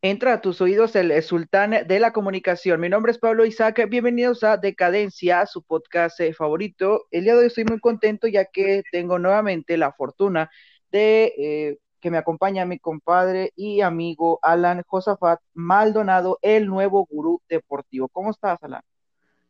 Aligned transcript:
Entra 0.00 0.34
a 0.34 0.40
tus 0.40 0.60
oídos 0.60 0.94
el 0.94 1.20
sultán 1.24 1.72
de 1.72 1.98
la 1.98 2.12
comunicación. 2.12 2.80
Mi 2.80 2.88
nombre 2.88 3.10
es 3.10 3.18
Pablo 3.18 3.44
Isaac. 3.44 3.84
Bienvenidos 3.90 4.44
a 4.44 4.56
Decadencia, 4.56 5.44
su 5.46 5.64
podcast 5.64 6.20
eh, 6.20 6.32
favorito. 6.32 7.06
El 7.10 7.24
día 7.24 7.32
de 7.32 7.40
hoy 7.40 7.46
estoy 7.46 7.64
muy 7.64 7.80
contento 7.80 8.28
ya 8.28 8.44
que 8.44 8.84
tengo 8.92 9.18
nuevamente 9.18 9.76
la 9.76 9.90
fortuna 9.90 10.50
de 10.92 11.32
eh, 11.36 11.78
que 12.00 12.12
me 12.12 12.18
acompaña 12.18 12.64
mi 12.64 12.78
compadre 12.78 13.52
y 13.56 13.80
amigo 13.80 14.38
Alan 14.42 14.84
Josafat 14.86 15.40
Maldonado, 15.52 16.38
el 16.42 16.68
nuevo 16.68 17.04
gurú 17.10 17.42
deportivo. 17.48 18.08
¿Cómo 18.08 18.30
estás, 18.30 18.62
Alan? 18.62 18.82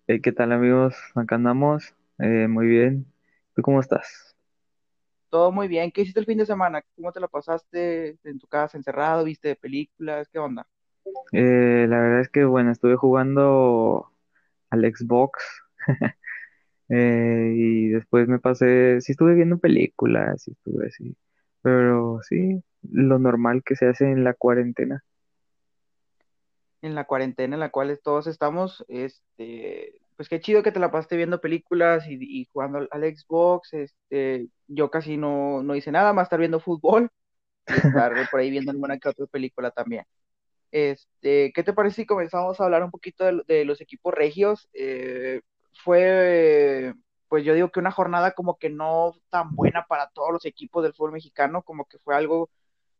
¿qué 0.06 0.32
tal 0.32 0.52
amigos? 0.52 0.94
Acá 1.14 1.34
andamos. 1.34 1.94
Eh, 2.18 2.48
muy 2.48 2.66
bien. 2.66 3.04
¿Tú 3.54 3.60
cómo 3.60 3.80
estás? 3.80 4.27
Todo 5.30 5.52
muy 5.52 5.68
bien. 5.68 5.90
¿Qué 5.90 6.02
hiciste 6.02 6.20
el 6.20 6.26
fin 6.26 6.38
de 6.38 6.46
semana? 6.46 6.82
¿Cómo 6.96 7.12
te 7.12 7.20
la 7.20 7.28
pasaste 7.28 8.18
en 8.24 8.38
tu 8.38 8.46
casa 8.46 8.78
encerrado? 8.78 9.24
¿Viste 9.24 9.56
películas? 9.56 10.28
¿Qué 10.32 10.38
onda? 10.38 10.66
Eh, 11.32 11.86
la 11.88 12.00
verdad 12.00 12.20
es 12.20 12.28
que, 12.30 12.44
bueno, 12.44 12.70
estuve 12.72 12.96
jugando 12.96 14.10
al 14.70 14.80
Xbox 14.80 15.42
eh, 16.88 17.52
y 17.54 17.88
después 17.88 18.28
me 18.28 18.38
pasé, 18.38 19.00
sí 19.00 19.12
estuve 19.12 19.34
viendo 19.34 19.58
películas, 19.58 20.42
sí 20.42 20.52
estuve 20.52 20.86
así, 20.86 21.16
pero 21.62 22.20
sí, 22.22 22.62
lo 22.90 23.18
normal 23.18 23.62
que 23.64 23.76
se 23.76 23.86
hace 23.86 24.10
en 24.10 24.24
la 24.24 24.34
cuarentena. 24.34 25.04
En 26.80 26.94
la 26.94 27.04
cuarentena 27.04 27.56
en 27.56 27.60
la 27.60 27.70
cual 27.70 27.98
todos 28.02 28.26
estamos, 28.26 28.84
este, 28.88 30.00
pues 30.18 30.28
qué 30.28 30.40
chido 30.40 30.64
que 30.64 30.72
te 30.72 30.80
la 30.80 30.90
pasaste 30.90 31.16
viendo 31.16 31.40
películas 31.40 32.04
y, 32.08 32.44
jugando 32.52 32.88
al, 32.90 33.16
Xbox. 33.16 33.72
Este, 33.72 34.48
yo 34.66 34.90
casi 34.90 35.16
no, 35.16 35.62
no 35.62 35.76
hice 35.76 35.92
nada 35.92 36.12
más 36.12 36.24
estar 36.24 36.40
viendo 36.40 36.58
fútbol 36.58 37.08
y 37.68 37.72
estar 37.72 38.12
por 38.32 38.40
ahí 38.40 38.50
viendo 38.50 38.72
alguna 38.72 38.98
que 38.98 39.08
otra 39.08 39.26
película 39.26 39.70
también. 39.70 40.04
Este, 40.72 41.52
¿qué 41.54 41.62
te 41.62 41.72
parece 41.72 42.02
si 42.02 42.06
comenzamos 42.06 42.60
a 42.60 42.64
hablar 42.64 42.82
un 42.82 42.90
poquito 42.90 43.24
de, 43.44 43.64
los 43.64 43.80
equipos 43.80 44.12
regios? 44.12 44.68
Eh, 44.72 45.40
fue, 45.84 46.94
pues 47.28 47.44
yo 47.44 47.54
digo 47.54 47.70
que 47.70 47.78
una 47.78 47.92
jornada 47.92 48.32
como 48.32 48.58
que 48.58 48.70
no 48.70 49.12
tan 49.30 49.54
buena 49.54 49.86
para 49.88 50.10
todos 50.10 50.32
los 50.32 50.44
equipos 50.46 50.82
del 50.82 50.94
fútbol 50.94 51.12
mexicano, 51.12 51.62
como 51.62 51.84
que 51.84 51.98
fue 52.00 52.16
algo 52.16 52.50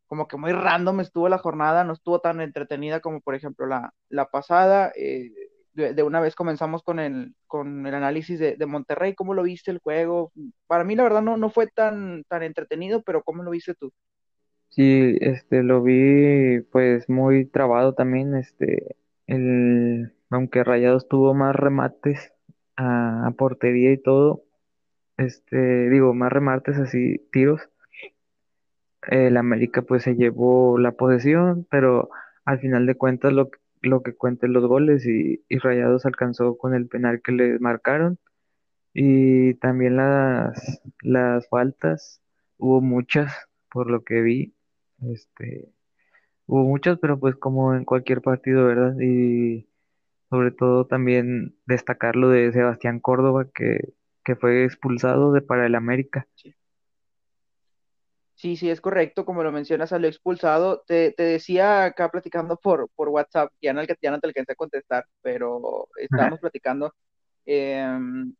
como 0.06 0.28
que 0.28 0.36
muy 0.36 0.52
random 0.52 1.00
estuvo 1.00 1.28
la 1.28 1.39
jornada, 1.39 1.83
no 1.83 1.94
estuvo 1.94 2.20
tan 2.20 2.41
entretenida 2.41 3.00
como 3.00 3.20
por 3.20 3.34
ejemplo 3.34 3.66
la, 3.66 3.92
la 4.08 4.30
pasada. 4.30 4.92
Eh, 4.94 5.33
de, 5.78 6.02
una 6.02 6.20
vez 6.20 6.34
comenzamos 6.34 6.82
con 6.82 6.98
el, 6.98 7.34
con 7.46 7.86
el 7.86 7.94
análisis 7.94 8.38
de, 8.38 8.66
Monterrey, 8.66 9.14
¿cómo 9.14 9.32
lo 9.32 9.44
viste 9.44 9.70
el 9.70 9.78
juego? 9.78 10.32
Para 10.66 10.84
mí 10.84 10.96
la 10.96 11.04
verdad 11.04 11.22
no, 11.22 11.36
no 11.36 11.50
fue 11.50 11.68
tan, 11.68 12.24
tan 12.24 12.42
entretenido, 12.42 13.02
pero 13.02 13.22
¿cómo 13.22 13.42
lo 13.44 13.50
viste 13.52 13.74
tú? 13.74 13.92
Sí, 14.70 15.16
este, 15.20 15.62
lo 15.62 15.82
vi 15.82 16.60
pues 16.72 17.08
muy 17.08 17.46
trabado 17.46 17.94
también, 17.94 18.34
este, 18.34 18.96
el, 19.26 20.12
aunque 20.30 20.64
Rayados 20.64 21.08
tuvo 21.08 21.32
más 21.32 21.54
remates 21.54 22.32
a, 22.76 23.32
portería 23.38 23.92
y 23.92 23.98
todo, 23.98 24.44
este, 25.16 25.88
digo, 25.88 26.12
más 26.12 26.32
remates 26.32 26.76
así, 26.78 27.18
tiros, 27.32 27.62
el 29.08 29.36
América 29.36 29.82
pues 29.82 30.02
se 30.02 30.16
llevó 30.16 30.76
la 30.78 30.92
posesión, 30.92 31.66
pero 31.70 32.10
al 32.44 32.58
final 32.60 32.86
de 32.86 32.94
cuentas 32.94 33.32
lo, 33.32 33.50
lo 33.82 34.02
que 34.02 34.14
cuenten 34.14 34.52
los 34.52 34.66
goles 34.66 35.06
y, 35.06 35.44
y 35.48 35.58
Rayados 35.58 36.06
alcanzó 36.06 36.56
con 36.58 36.74
el 36.74 36.88
penal 36.88 37.22
que 37.22 37.32
les 37.32 37.60
marcaron 37.60 38.18
y 38.94 39.54
también 39.56 39.96
las, 39.96 40.80
las 41.02 41.48
faltas, 41.48 42.22
hubo 42.58 42.80
muchas 42.80 43.32
por 43.70 43.90
lo 43.90 44.04
que 44.04 44.22
vi, 44.22 44.54
este, 45.02 45.72
hubo 46.46 46.64
muchas, 46.64 46.98
pero 47.00 47.18
pues 47.20 47.36
como 47.36 47.74
en 47.74 47.84
cualquier 47.84 48.22
partido, 48.22 48.66
¿verdad? 48.66 48.96
Y 49.00 49.68
sobre 50.30 50.50
todo 50.52 50.86
también 50.86 51.56
destacar 51.66 52.16
lo 52.16 52.30
de 52.30 52.52
Sebastián 52.52 53.00
Córdoba 53.00 53.48
que, 53.54 53.94
que 54.24 54.36
fue 54.36 54.64
expulsado 54.64 55.33
de 55.33 55.42
para 55.42 55.67
el 55.67 55.74
América. 55.77 56.28
Sí, 56.36 56.55
sí, 58.56 58.70
es 58.70 58.80
correcto, 58.80 59.24
como 59.24 59.42
lo 59.42 59.50
mencionas, 59.50 59.90
salió 59.90 60.08
expulsado. 60.08 60.84
Te, 60.86 61.12
te 61.12 61.24
decía 61.24 61.84
acá 61.84 62.08
platicando 62.10 62.56
por, 62.56 62.88
por 62.94 63.08
WhatsApp, 63.08 63.52
ya 63.60 63.72
no, 63.72 63.82
ya 63.82 64.10
no 64.12 64.20
te 64.20 64.28
alcancé 64.28 64.52
a 64.52 64.54
contestar, 64.54 65.04
pero 65.22 65.88
estábamos 65.96 66.38
platicando 66.38 66.94
em, 67.46 68.34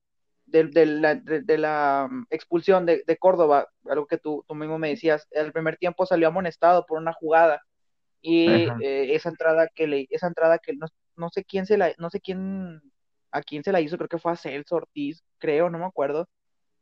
de, 0.47 0.87
la, 0.87 1.15
de, 1.17 1.59
la, 1.59 2.09
expulsión 2.31 2.87
de, 2.87 3.17
Córdoba, 3.19 3.69
algo 3.91 4.07
que 4.07 4.19
tú, 4.19 4.45
tú 4.47 4.55
mismo 4.55 4.79
me 4.79 4.91
decías. 4.91 5.27
El 5.33 5.53
primer 5.53 5.77
tiempo 5.77 6.07
salió 6.07 6.29
amonestado 6.29 6.87
por 6.87 6.99
una 6.99 7.13
jugada 7.13 7.61
y 8.23 8.69
eh, 8.81 9.15
esa 9.15 9.31
entrada 9.31 9.69
que 9.75 9.87
le, 9.89 10.07
esa 10.11 10.29
entrada 10.29 10.59
que 10.59 10.75
no, 10.75 10.87
no 11.17 11.29
sé 11.31 11.45
quién 11.45 11.67
se 11.67 11.77
la, 11.77 11.93
no 11.99 12.11
sé 12.11 12.21
quién, 12.21 12.81
a 13.33 13.43
quién 13.43 13.65
se 13.65 13.73
la 13.73 13.81
hizo, 13.81 13.97
creo 13.97 14.09
que 14.09 14.19
fue 14.19 14.33
a 14.33 14.37
Celso 14.37 14.77
Ortiz, 14.77 15.25
creo, 15.39 15.71
no 15.71 15.79
me 15.79 15.87
acuerdo 15.87 16.29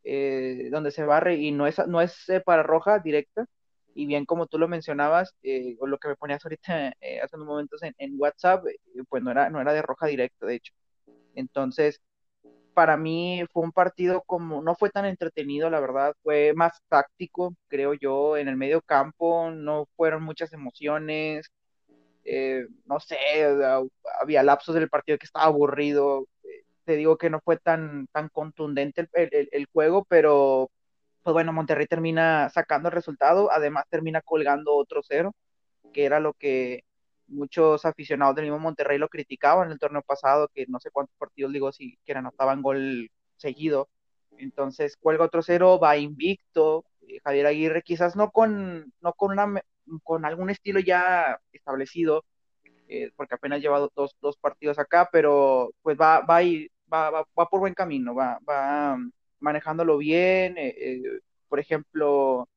eh, 0.08 0.68
donde 0.70 0.92
se 0.92 1.04
barre 1.04 1.34
y 1.36 1.50
no 1.50 1.66
es, 1.66 1.78
no 1.88 2.00
es 2.00 2.28
eh, 2.28 2.40
para 2.40 2.62
roja 2.62 3.00
directa. 3.00 3.46
Y 3.94 4.06
bien, 4.06 4.24
como 4.24 4.46
tú 4.46 4.58
lo 4.58 4.68
mencionabas, 4.68 5.34
eh, 5.42 5.76
o 5.80 5.86
lo 5.88 5.98
que 5.98 6.08
me 6.08 6.16
ponías 6.16 6.44
ahorita 6.44 6.94
hace 7.24 7.36
unos 7.36 7.48
momentos 7.48 7.80
en, 7.82 8.14
WhatsApp, 8.18 8.64
pues 9.08 9.22
no 9.22 9.30
era, 9.32 9.50
no 9.50 9.60
era 9.60 9.72
de 9.72 9.82
roja 9.82 10.06
directa, 10.06 10.46
de 10.46 10.56
hecho. 10.56 10.72
Entonces, 11.34 12.00
para 12.74 12.96
mí 12.96 13.44
fue 13.52 13.64
un 13.64 13.72
partido 13.72 14.22
como, 14.26 14.62
no 14.62 14.76
fue 14.76 14.90
tan 14.90 15.06
entretenido, 15.06 15.70
la 15.70 15.80
verdad, 15.80 16.14
fue 16.22 16.52
más 16.54 16.80
táctico, 16.88 17.54
creo 17.68 17.94
yo, 17.94 18.36
en 18.36 18.48
el 18.48 18.56
medio 18.56 18.82
campo, 18.82 19.50
no 19.50 19.86
fueron 19.96 20.22
muchas 20.22 20.52
emociones, 20.52 21.50
no 22.86 23.00
sé, 23.00 23.16
había 24.20 24.42
lapsos 24.42 24.74
del 24.74 24.88
partido 24.90 25.18
que 25.18 25.26
estaba 25.26 25.46
aburrido, 25.46 26.26
te 26.86 26.96
digo 26.96 27.18
que 27.18 27.30
no 27.30 27.40
fue 27.40 27.58
tan, 27.58 28.06
tan 28.12 28.28
contundente 28.30 29.08
el, 29.14 29.66
juego, 29.72 30.06
pero 30.08 30.70
pues 31.22 31.34
bueno, 31.34 31.52
Monterrey 31.52 31.86
termina 31.86 32.48
sacando 32.50 32.88
el 32.88 32.94
resultado, 32.94 33.50
además 33.52 33.84
termina 33.90 34.22
colgando 34.22 34.76
otro 34.76 35.02
cero, 35.02 35.34
que 35.92 36.04
era 36.06 36.20
lo 36.20 36.34
que 36.34 36.84
muchos 37.28 37.84
aficionados 37.84 38.36
del 38.36 38.46
mismo 38.46 38.60
Monterrey 38.60 38.98
lo 38.98 39.08
criticaban 39.08 39.66
en 39.66 39.72
el 39.72 39.78
torneo 39.80 40.02
pasado, 40.02 40.48
que 40.54 40.66
no 40.68 40.78
sé 40.80 40.90
cuántos 40.92 41.16
partidos 41.18 41.52
digo 41.52 41.72
si 41.72 41.98
que 42.04 42.12
anotaban 42.12 42.62
gol 42.62 43.10
seguido. 43.36 43.88
Entonces 44.38 44.96
cuelga 44.96 45.24
otro 45.24 45.42
cero, 45.42 45.80
va 45.80 45.96
invicto. 45.96 46.84
Eh, 47.08 47.18
Javier 47.24 47.46
Aguirre 47.46 47.82
quizás 47.82 48.16
no 48.16 48.30
con, 48.30 48.92
no 49.00 49.12
con, 49.14 49.32
una, 49.32 49.62
con 50.04 50.24
algún 50.24 50.50
estilo 50.50 50.80
ya 50.80 51.40
establecido, 51.52 52.24
eh, 52.88 53.10
porque 53.16 53.34
apenas 53.34 53.60
lleva 53.60 53.80
dos, 53.94 54.16
dos 54.20 54.36
partidos 54.36 54.78
acá, 54.78 55.08
pero 55.10 55.72
pues 55.82 55.98
va, 56.00 56.20
va, 56.20 56.42
ir, 56.44 56.70
va, 56.92 57.10
va, 57.10 57.26
va 57.38 57.48
por 57.48 57.60
buen 57.60 57.74
camino, 57.74 58.14
va, 58.14 58.38
va 58.48 58.98
manejándolo 59.40 59.98
bien. 59.98 60.58
Eh, 60.58 60.74
eh, 60.76 61.20
por 61.48 61.60
ejemplo, 61.60 62.48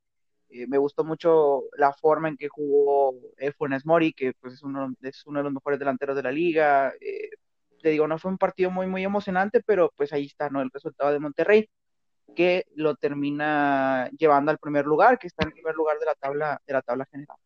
eh, 0.50 0.68
me 0.68 0.78
gustó 0.78 1.04
mucho 1.04 1.64
la 1.78 1.94
forma 1.94 2.30
en 2.30 2.38
que 2.38 2.50
jugó 2.50 3.14
Funes 3.58 3.86
Mori, 3.86 4.14
que 4.14 4.34
pues, 4.40 4.56
es, 4.56 4.64
uno, 4.64 4.94
es 5.02 5.26
uno 5.26 5.40
de 5.40 5.44
los 5.46 5.54
mejores 5.54 5.80
delanteros 5.80 6.16
de 6.16 6.24
la 6.24 6.32
liga. 6.32 6.94
te 7.82 7.90
digo, 7.90 8.08
no 8.08 8.20
fue 8.20 8.32
un 8.32 8.38
partido 8.38 8.72
muy, 8.72 8.88
muy 8.88 9.04
emocionante, 9.04 9.62
pero 9.66 9.92
pues 9.96 10.14
ahí 10.14 10.26
está, 10.26 10.50
¿no? 10.50 10.62
El 10.62 10.72
resultado 10.72 11.12
de 11.12 11.20
Monterrey, 11.20 11.70
que 12.36 12.66
lo 12.76 12.96
termina 12.96 14.10
llevando 14.18 14.52
al 14.52 14.60
primer 14.60 14.86
lugar, 14.86 15.20
que 15.20 15.28
está 15.28 15.46
en 15.46 15.52
primer 15.54 15.76
lugar 15.76 16.00
de 16.00 16.06
la 16.06 16.16
tabla, 16.16 16.62
de 16.66 16.74
la 16.74 16.82
tabla 16.82 17.06
general. 17.12 17.38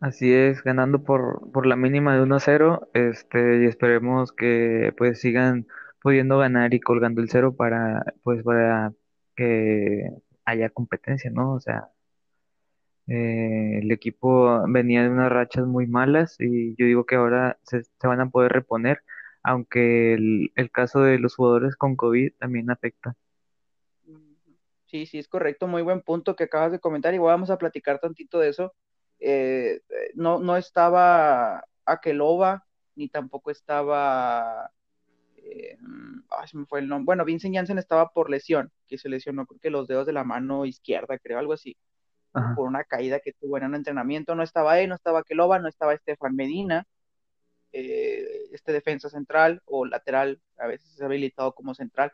Así 0.00 0.32
es, 0.32 0.62
ganando 0.64 1.04
por, 1.04 1.50
por 1.52 1.66
la 1.66 1.76
mínima 1.76 2.14
de 2.16 2.22
1 2.22 2.36
a 2.36 2.40
0, 2.40 2.88
este, 2.94 3.62
y 3.62 3.66
esperemos 3.66 4.32
que 4.32 4.94
pues 4.96 5.20
sigan 5.20 5.66
pudiendo 6.02 6.38
ganar 6.38 6.72
y 6.74 6.80
colgando 6.80 7.20
el 7.20 7.28
cero 7.28 7.54
para, 7.54 8.04
pues 8.22 8.42
para 8.42 8.94
que 9.36 10.08
haya 10.46 10.70
competencia, 10.70 11.30
¿no? 11.30 11.52
O 11.54 11.60
sea, 11.60 11.90
eh, 13.08 13.80
el 13.82 13.90
equipo 13.92 14.64
venía 14.68 15.02
de 15.02 15.10
unas 15.10 15.30
rachas 15.30 15.66
muy 15.66 15.86
malas 15.86 16.36
y 16.38 16.74
yo 16.76 16.86
digo 16.86 17.04
que 17.06 17.16
ahora 17.16 17.58
se, 17.64 17.82
se 17.84 18.06
van 18.06 18.20
a 18.20 18.30
poder 18.30 18.52
reponer, 18.52 19.02
aunque 19.42 20.14
el, 20.14 20.52
el 20.56 20.70
caso 20.70 21.00
de 21.02 21.18
los 21.18 21.34
jugadores 21.36 21.76
con 21.76 21.96
COVID 21.96 22.32
también 22.38 22.70
afecta. 22.70 23.16
Sí, 24.86 25.06
sí, 25.06 25.18
es 25.18 25.28
correcto, 25.28 25.68
muy 25.68 25.82
buen 25.82 26.02
punto 26.02 26.34
que 26.36 26.44
acabas 26.44 26.72
de 26.72 26.80
comentar 26.80 27.14
y 27.14 27.18
vamos 27.18 27.50
a 27.50 27.58
platicar 27.58 28.00
tantito 28.00 28.38
de 28.40 28.48
eso 28.48 28.74
eh, 29.20 29.80
no, 30.14 30.40
no 30.40 30.56
estaba 30.56 31.64
Akeloba, 31.84 32.66
ni 32.94 33.08
tampoco 33.08 33.50
estaba, 33.50 34.70
eh, 35.36 35.76
me 36.54 36.66
fue 36.66 36.80
el 36.80 36.88
nombre, 36.88 37.04
bueno, 37.04 37.24
Vincent 37.24 37.54
Janssen 37.54 37.78
estaba 37.78 38.08
por 38.10 38.30
lesión, 38.30 38.72
que 38.88 38.98
se 38.98 39.08
lesionó 39.08 39.46
creo 39.46 39.60
que 39.60 39.70
los 39.70 39.86
dedos 39.86 40.06
de 40.06 40.12
la 40.14 40.24
mano 40.24 40.64
izquierda, 40.64 41.18
creo, 41.18 41.38
algo 41.38 41.52
así, 41.52 41.76
por 42.32 42.68
una 42.68 42.84
caída 42.84 43.20
que 43.20 43.32
tuvo 43.32 43.58
en 43.58 43.64
un 43.64 43.74
entrenamiento, 43.74 44.34
no 44.34 44.42
estaba 44.42 44.78
él, 44.80 44.88
no 44.88 44.94
estaba 44.94 45.20
Akeloba, 45.20 45.58
no 45.58 45.68
estaba 45.68 45.94
Estefan 45.94 46.34
Medina, 46.34 46.86
eh, 47.72 48.48
este 48.52 48.72
defensa 48.72 49.10
central 49.10 49.62
o 49.66 49.84
lateral, 49.84 50.40
a 50.56 50.66
veces 50.66 50.94
es 50.94 51.02
habilitado 51.02 51.52
como 51.52 51.74
central, 51.74 52.12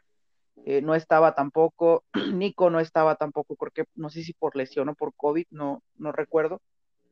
no 0.83 0.95
estaba 0.95 1.35
tampoco, 1.35 2.05
Nico 2.35 2.71
no 2.71 2.81
estaba 2.81 3.17
tampoco, 3.17 3.57
porque 3.57 3.85
no 3.95 4.09
sé 4.11 4.23
si 4.25 4.33
por 4.33 4.57
lesión 4.57 4.89
o 4.89 4.95
por 4.95 5.15
COVID, 5.15 5.47
no, 5.51 5.83
no 5.97 6.13
recuerdo, 6.13 6.61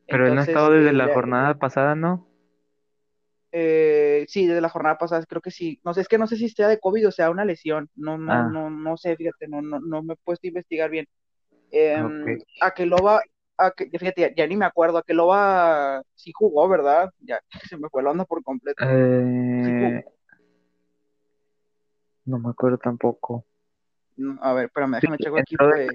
Pero 0.06 0.26
él 0.26 0.34
no 0.34 0.40
ha 0.40 0.44
estado 0.44 0.70
desde 0.70 0.90
eh, 0.90 0.92
la 0.92 1.08
jornada 1.08 1.54
pasada, 1.54 1.94
¿no? 1.94 2.26
eh, 3.52 4.24
sí, 4.28 4.46
desde 4.46 4.60
la 4.60 4.68
jornada 4.68 4.98
pasada 4.98 5.24
creo 5.26 5.40
que 5.40 5.50
sí. 5.50 5.80
No 5.84 5.94
sé, 5.94 6.00
es 6.00 6.08
que 6.08 6.18
no 6.18 6.26
sé 6.26 6.36
si 6.36 6.48
sea 6.48 6.68
de 6.68 6.80
COVID 6.80 7.08
o 7.08 7.12
sea 7.12 7.30
una 7.30 7.44
lesión. 7.44 7.88
No, 7.94 8.18
no, 8.18 8.32
Ah, 8.32 8.48
no, 8.52 8.70
no 8.70 8.96
sé, 8.96 9.16
fíjate, 9.16 9.46
no, 9.48 9.62
no, 9.62 9.78
no 9.80 10.02
me 10.02 10.14
he 10.14 10.16
puesto 10.24 10.46
a 10.46 10.48
investigar 10.48 10.90
bien. 10.90 11.06
Eh, 11.70 11.96
Akeloba, 12.60 13.20
Ake- 13.56 13.90
fíjate, 13.98 14.20
ya, 14.22 14.34
ya 14.34 14.46
ni 14.46 14.56
me 14.56 14.64
acuerdo, 14.64 14.98
Akeloba 14.98 16.02
sí 16.14 16.32
jugó, 16.34 16.68
¿verdad? 16.68 17.10
Ya 17.20 17.40
se 17.70 17.76
me 17.76 17.88
fue 17.88 18.02
la 18.02 18.10
onda 18.10 18.24
por 18.24 18.42
completo. 18.42 18.84
Sí. 18.84 18.90
Eh, 18.90 20.04
no 22.26 22.38
me 22.38 22.50
acuerdo 22.50 22.78
tampoco. 22.78 23.44
No, 24.16 24.38
A 24.42 24.52
ver, 24.54 24.66
espérame, 24.66 24.94
Sí, 24.94 25.00
déjame 25.02 25.18
checo 25.18 25.38
aquí. 25.38 25.56
Pues, 25.56 25.88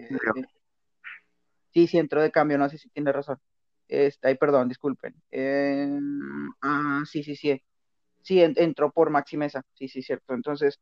sí, 1.73 1.87
sí 1.87 1.97
entró 1.97 2.21
de 2.21 2.31
cambio, 2.31 2.57
no 2.57 2.69
sé 2.69 2.77
si 2.77 2.89
tiene 2.89 3.11
razón. 3.11 3.37
Este, 3.89 4.29
ay, 4.29 4.35
perdón, 4.35 4.69
disculpen. 4.69 5.15
Eh, 5.31 5.99
ah, 6.61 7.01
sí, 7.09 7.23
sí, 7.23 7.35
sí. 7.35 7.61
Sí, 8.21 8.41
en- 8.41 8.53
entró 8.57 8.91
por 8.91 9.09
Maxi 9.09 9.35
Mesa. 9.37 9.63
Sí, 9.73 9.87
sí, 9.89 10.01
cierto. 10.03 10.33
Entonces, 10.33 10.79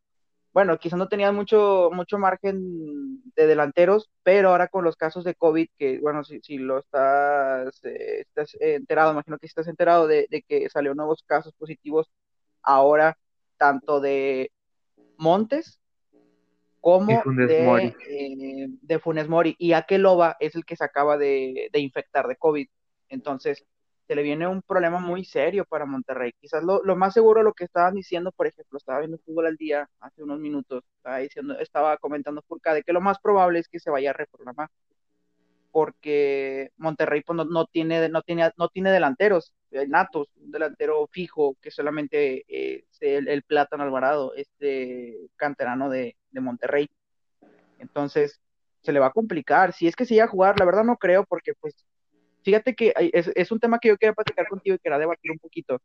bueno, 0.52 0.78
quizás 0.78 0.98
no 0.98 1.08
tenían 1.08 1.34
mucho, 1.34 1.90
mucho 1.92 2.18
margen 2.18 3.22
de 3.34 3.46
delanteros, 3.46 4.10
pero 4.22 4.50
ahora 4.50 4.68
con 4.68 4.84
los 4.84 4.96
casos 4.96 5.24
de 5.24 5.34
COVID, 5.34 5.68
que 5.78 5.98
bueno, 6.00 6.24
si, 6.24 6.40
si 6.40 6.58
lo 6.58 6.78
estás, 6.80 7.82
eh, 7.84 8.20
estás 8.20 8.56
enterado, 8.60 9.12
imagino 9.12 9.38
que 9.38 9.46
estás 9.46 9.68
enterado 9.68 10.06
de, 10.06 10.26
de 10.30 10.42
que 10.42 10.68
salió 10.68 10.94
nuevos 10.94 11.22
casos 11.26 11.52
positivos 11.54 12.10
ahora, 12.62 13.16
tanto 13.56 14.00
de 14.00 14.50
Montes 15.16 15.80
como 16.80 17.20
Funes 17.22 17.48
de, 17.48 17.94
eh, 18.08 18.68
de 18.82 18.98
Funes 18.98 19.28
Mori. 19.28 19.54
Y 19.58 19.72
Akeloba 19.72 20.36
es 20.40 20.54
el 20.54 20.64
que 20.64 20.76
se 20.76 20.84
acaba 20.84 21.16
de, 21.16 21.68
de 21.72 21.80
infectar 21.80 22.26
de 22.26 22.36
COVID. 22.36 22.68
Entonces, 23.08 23.64
se 24.06 24.14
le 24.14 24.22
viene 24.22 24.46
un 24.48 24.62
problema 24.62 25.00
muy 25.00 25.24
serio 25.24 25.64
para 25.66 25.86
Monterrey. 25.86 26.32
Quizás 26.40 26.64
lo, 26.64 26.82
lo 26.82 26.96
más 26.96 27.14
seguro, 27.14 27.42
lo 27.42 27.52
que 27.52 27.64
estaban 27.64 27.94
diciendo, 27.94 28.32
por 28.32 28.46
ejemplo, 28.46 28.78
estaba 28.78 29.00
viendo 29.00 29.18
fútbol 29.18 29.46
al 29.46 29.56
día 29.56 29.88
hace 30.00 30.22
unos 30.22 30.40
minutos, 30.40 30.84
estaba, 30.96 31.18
diciendo, 31.18 31.58
estaba 31.58 31.96
comentando 31.98 32.42
Furcade 32.48 32.82
que 32.82 32.92
lo 32.92 33.00
más 33.00 33.18
probable 33.20 33.58
es 33.58 33.68
que 33.68 33.80
se 33.80 33.90
vaya 33.90 34.10
a 34.10 34.14
reprogramar 34.14 34.70
porque 35.70 36.72
Monterrey 36.76 37.22
pues, 37.22 37.36
no, 37.36 37.44
no, 37.44 37.66
tiene, 37.66 38.08
no, 38.08 38.22
tiene, 38.22 38.50
no 38.56 38.68
tiene 38.68 38.90
delanteros 38.90 39.52
eh, 39.70 39.86
natos, 39.86 40.28
un 40.36 40.50
delantero 40.50 41.06
fijo 41.12 41.56
que 41.60 41.70
solamente 41.70 42.44
eh, 42.48 42.84
es 42.90 42.98
el, 43.00 43.42
Plátano 43.42 43.84
Alvarado, 43.84 44.34
este 44.34 45.16
canterano 45.36 45.88
de, 45.88 46.16
de, 46.30 46.40
Monterrey. 46.40 46.88
Entonces, 47.78 48.40
se 48.82 48.92
le 48.92 49.00
va 49.00 49.06
a 49.06 49.12
complicar. 49.12 49.72
Si 49.72 49.86
es 49.86 49.96
que 49.96 50.06
se 50.06 50.14
iba 50.14 50.24
a 50.24 50.28
jugar, 50.28 50.58
la 50.58 50.64
verdad 50.66 50.84
no 50.84 50.96
creo, 50.96 51.24
porque 51.24 51.52
pues, 51.60 51.86
fíjate 52.48 52.74
que 52.74 52.94
es, 53.12 53.52
un 53.52 53.60
tema 53.60 53.78
que 53.78 53.88
yo 53.88 53.98
quería 53.98 54.14
platicar 54.14 54.48
contigo 54.48 54.74
y 54.74 54.78
quería 54.78 54.98
debatir 54.98 55.30
un 55.30 55.38
poquito. 55.38 55.82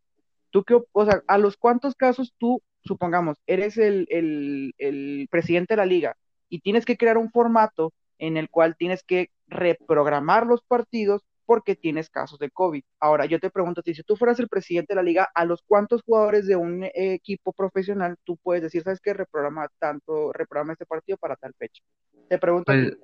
¿Tú 0.49 0.63
qué, 0.63 0.79
o 0.93 1.05
sea, 1.05 1.21
a 1.27 1.37
los 1.37 1.57
cuántos 1.57 1.93
casos 1.93 2.33
tú, 2.37 2.61
supongamos, 2.85 3.37
eres 3.47 3.77
el, 3.77 5.27
presidente 5.29 5.73
de 5.73 5.77
la 5.77 5.85
liga 5.85 6.15
y 6.47 6.61
tienes 6.61 6.85
que 6.85 6.95
crear 6.95 7.17
un 7.17 7.31
formato 7.31 7.91
en 8.17 8.37
el 8.37 8.49
cual 8.49 8.77
tienes 8.77 9.03
que 9.03 9.29
reprogramar 9.47 10.47
los 10.47 10.61
partidos 10.63 11.25
porque 11.45 11.75
tienes 11.75 12.09
casos 12.09 12.39
de 12.39 12.49
COVID. 12.49 12.83
Ahora, 13.01 13.25
yo 13.25 13.41
te 13.41 13.49
pregunto 13.49 13.81
si 13.83 14.01
tú 14.03 14.15
fueras 14.15 14.39
el 14.39 14.47
presidente 14.47 14.93
de 14.93 14.95
la 14.95 15.03
liga, 15.03 15.27
¿a 15.35 15.43
los 15.43 15.63
cuántos 15.63 16.01
jugadores 16.03 16.47
de 16.47 16.55
un 16.55 16.89
equipo 16.93 17.51
profesional 17.51 18.15
tú 18.23 18.37
puedes 18.37 18.63
decir, 18.63 18.83
sabes 18.83 19.01
qué, 19.01 19.13
reprograma 19.13 19.67
tanto, 19.79 20.31
reprograma 20.31 20.71
este 20.71 20.85
partido 20.85 21.17
para 21.17 21.35
tal 21.35 21.53
fecha? 21.55 21.83
Te 22.29 22.37
pregunto 22.37 22.71
Pues 22.71 22.95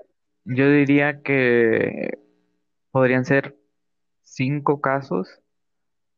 yo 0.46 0.72
diría 0.72 1.22
que 1.22 2.29
podrían 2.91 3.25
ser 3.25 3.57
cinco 4.21 4.81
casos, 4.81 5.41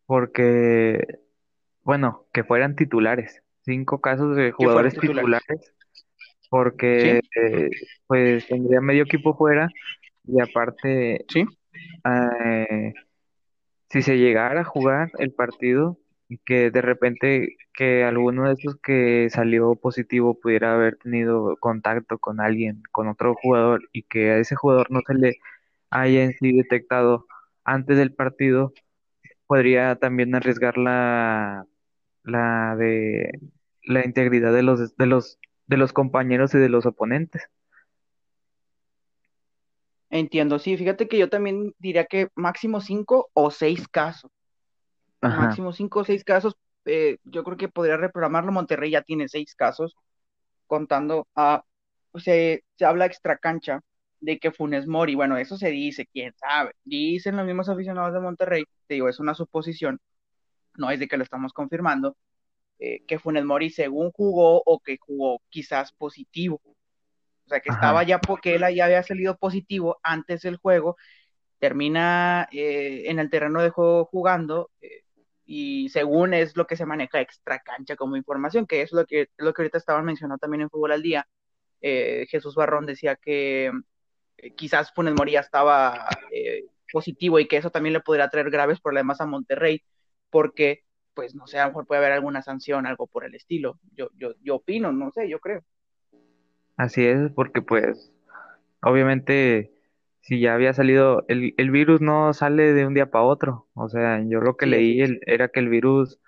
porque, 0.05 1.19
bueno, 1.83 2.25
que 2.33 2.43
fueran 2.43 2.75
titulares. 2.75 3.41
Cinco 3.63 4.01
casos 4.01 4.35
de 4.35 4.51
jugadores 4.51 4.93
titulares. 4.93 5.41
titulares, 5.41 5.73
porque 6.49 7.21
¿Sí? 7.21 7.39
eh, 7.39 7.69
pues 8.07 8.47
tendría 8.47 8.81
medio 8.81 9.03
equipo 9.03 9.35
fuera 9.35 9.69
y 10.25 10.41
aparte 10.41 11.25
¿Sí? 11.29 11.45
eh, 12.05 12.93
si 13.89 14.01
se 14.01 14.17
llegara 14.17 14.61
a 14.61 14.65
jugar 14.65 15.11
el 15.19 15.31
partido 15.33 15.97
y 16.27 16.37
que 16.39 16.71
de 16.71 16.81
repente 16.81 17.57
que 17.73 18.03
alguno 18.03 18.47
de 18.47 18.53
esos 18.53 18.77
que 18.77 19.29
salió 19.29 19.75
positivo 19.75 20.39
pudiera 20.39 20.73
haber 20.73 20.97
tenido 20.97 21.57
contacto 21.57 22.17
con 22.19 22.39
alguien, 22.39 22.83
con 22.91 23.07
otro 23.09 23.35
jugador 23.35 23.89
y 23.91 24.03
que 24.03 24.31
a 24.31 24.37
ese 24.37 24.55
jugador 24.55 24.89
no 24.91 25.01
se 25.05 25.13
le 25.13 25.39
haya 25.91 26.23
en 26.23 26.33
sí 26.33 26.53
detectado 26.53 27.27
antes 27.65 27.97
del 27.97 28.13
partido, 28.15 28.73
podría 29.47 29.95
también 29.97 30.35
arriesgar 30.35 30.77
la, 30.77 31.65
la 32.23 32.75
de 32.77 33.31
la 33.83 34.05
integridad 34.05 34.53
de 34.53 34.63
los 34.63 34.95
de 34.97 35.05
los 35.07 35.39
de 35.67 35.77
los 35.77 35.93
compañeros 35.93 36.53
y 36.55 36.59
de 36.59 36.69
los 36.69 36.85
oponentes. 36.87 37.43
Entiendo, 40.09 40.59
sí, 40.59 40.77
fíjate 40.77 41.07
que 41.07 41.17
yo 41.17 41.29
también 41.29 41.73
diría 41.79 42.05
que 42.05 42.29
máximo 42.35 42.81
cinco 42.81 43.29
o 43.33 43.49
seis 43.51 43.87
casos. 43.87 44.31
Ajá, 45.21 45.49
Máximo 45.49 45.73
cinco 45.73 46.01
o 46.01 46.05
seis 46.05 46.23
casos. 46.23 46.55
eh, 46.85 47.17
yo 47.23 47.43
creo 47.43 47.57
que 47.57 47.69
podría 47.69 47.97
reprogramarlo. 47.97 48.51
Monterrey 48.51 48.91
ya 48.91 49.01
tiene 49.03 49.29
seis 49.29 49.55
casos, 49.55 49.95
contando 50.67 51.27
a. 51.35 51.63
Se, 52.15 52.63
se 52.77 52.85
habla 52.85 53.05
extra 53.07 53.37
cancha 53.37 53.81
de 54.21 54.39
que 54.39 54.51
Funes 54.51 54.87
Mori, 54.87 55.15
bueno, 55.15 55.37
eso 55.37 55.57
se 55.57 55.69
dice, 55.69 56.07
quién 56.07 56.33
sabe. 56.35 56.73
Dicen 56.85 57.35
los 57.35 57.45
mismos 57.45 57.69
aficionados 57.69 58.13
de 58.13 58.21
Monterrey, 58.21 58.63
te 58.87 58.93
digo, 58.95 59.09
es 59.09 59.19
una 59.19 59.33
suposición, 59.33 59.99
no 60.77 60.91
es 60.91 60.99
de 60.99 61.07
que 61.07 61.17
lo 61.17 61.23
estamos 61.23 61.53
confirmando, 61.53 62.15
eh, 62.79 63.03
que 63.07 63.19
Funes 63.19 63.45
Mori 63.45 63.69
según 63.71 64.11
jugó 64.11 64.61
o 64.65 64.79
que 64.79 64.97
jugó 64.99 65.41
quizás 65.49 65.91
positivo. 65.93 66.61
O 67.45 67.49
sea, 67.49 67.59
que 67.59 67.69
estaba 67.69 68.03
ya 68.03 68.19
porque 68.19 68.55
él 68.55 68.61
ya 68.75 68.85
había 68.85 69.03
salido 69.03 69.35
positivo 69.37 69.99
antes 70.03 70.41
del 70.43 70.57
juego 70.57 70.95
termina 71.59 72.47
eh, 72.51 73.03
en 73.05 73.19
el 73.19 73.29
terreno 73.29 73.61
de 73.61 73.69
juego 73.69 74.05
jugando 74.05 74.71
eh, 74.81 75.03
y 75.45 75.89
según 75.89 76.33
es 76.33 76.57
lo 76.57 76.65
que 76.65 76.75
se 76.75 76.87
maneja 76.87 77.21
extra 77.21 77.59
cancha 77.59 77.95
como 77.95 78.15
información, 78.17 78.65
que 78.65 78.81
es 78.81 78.91
lo 78.93 79.05
que, 79.05 79.29
lo 79.37 79.53
que 79.53 79.61
ahorita 79.61 79.77
estaban 79.77 80.05
mencionando 80.05 80.39
también 80.39 80.61
en 80.61 80.69
Fútbol 80.69 80.93
al 80.93 81.03
Día. 81.03 81.27
Jesús 81.81 82.55
Barrón 82.55 82.85
decía 82.85 83.15
que 83.15 83.71
eh, 84.41 84.53
quizás 84.55 84.93
Funes 84.93 85.15
Mori 85.15 85.37
estaba 85.37 86.07
eh, 86.31 86.65
positivo 86.91 87.39
y 87.39 87.47
que 87.47 87.57
eso 87.57 87.71
también 87.71 87.93
le 87.93 88.01
podría 88.01 88.29
traer 88.29 88.51
graves 88.51 88.81
problemas 88.81 89.21
a 89.21 89.27
Monterrey, 89.27 89.83
porque, 90.31 90.83
pues, 91.15 91.35
no 91.35 91.47
sé, 91.47 91.59
a 91.59 91.63
lo 91.65 91.69
mejor 91.71 91.87
puede 91.87 91.99
haber 92.01 92.13
alguna 92.13 92.43
sanción, 92.43 92.87
algo 92.87 93.07
por 93.07 93.25
el 93.25 93.35
estilo. 93.35 93.79
Yo, 93.95 94.09
yo, 94.15 94.33
yo 94.43 94.57
opino, 94.57 94.91
no 94.93 95.11
sé, 95.13 95.29
yo 95.29 95.39
creo. 95.39 95.61
Así 96.77 97.05
es, 97.05 97.31
porque 97.33 97.61
pues 97.61 98.11
obviamente 98.83 99.71
si 100.21 100.39
ya 100.41 100.55
había 100.55 100.73
salido, 100.73 101.25
el, 101.29 101.53
el 101.57 101.71
virus 101.71 102.01
no 102.01 102.33
sale 102.33 102.73
de 102.73 102.85
un 102.87 102.93
día 102.95 103.11
para 103.11 103.25
otro. 103.25 103.69
O 103.75 103.89
sea, 103.89 104.21
yo 104.27 104.41
lo 104.41 104.57
que 104.57 104.65
Sí, 104.65 104.67
leí 104.67 105.01
el- 105.01 105.21
era 105.27 105.49
que 105.49 105.59
el 105.61 105.69
virus, 105.69 106.19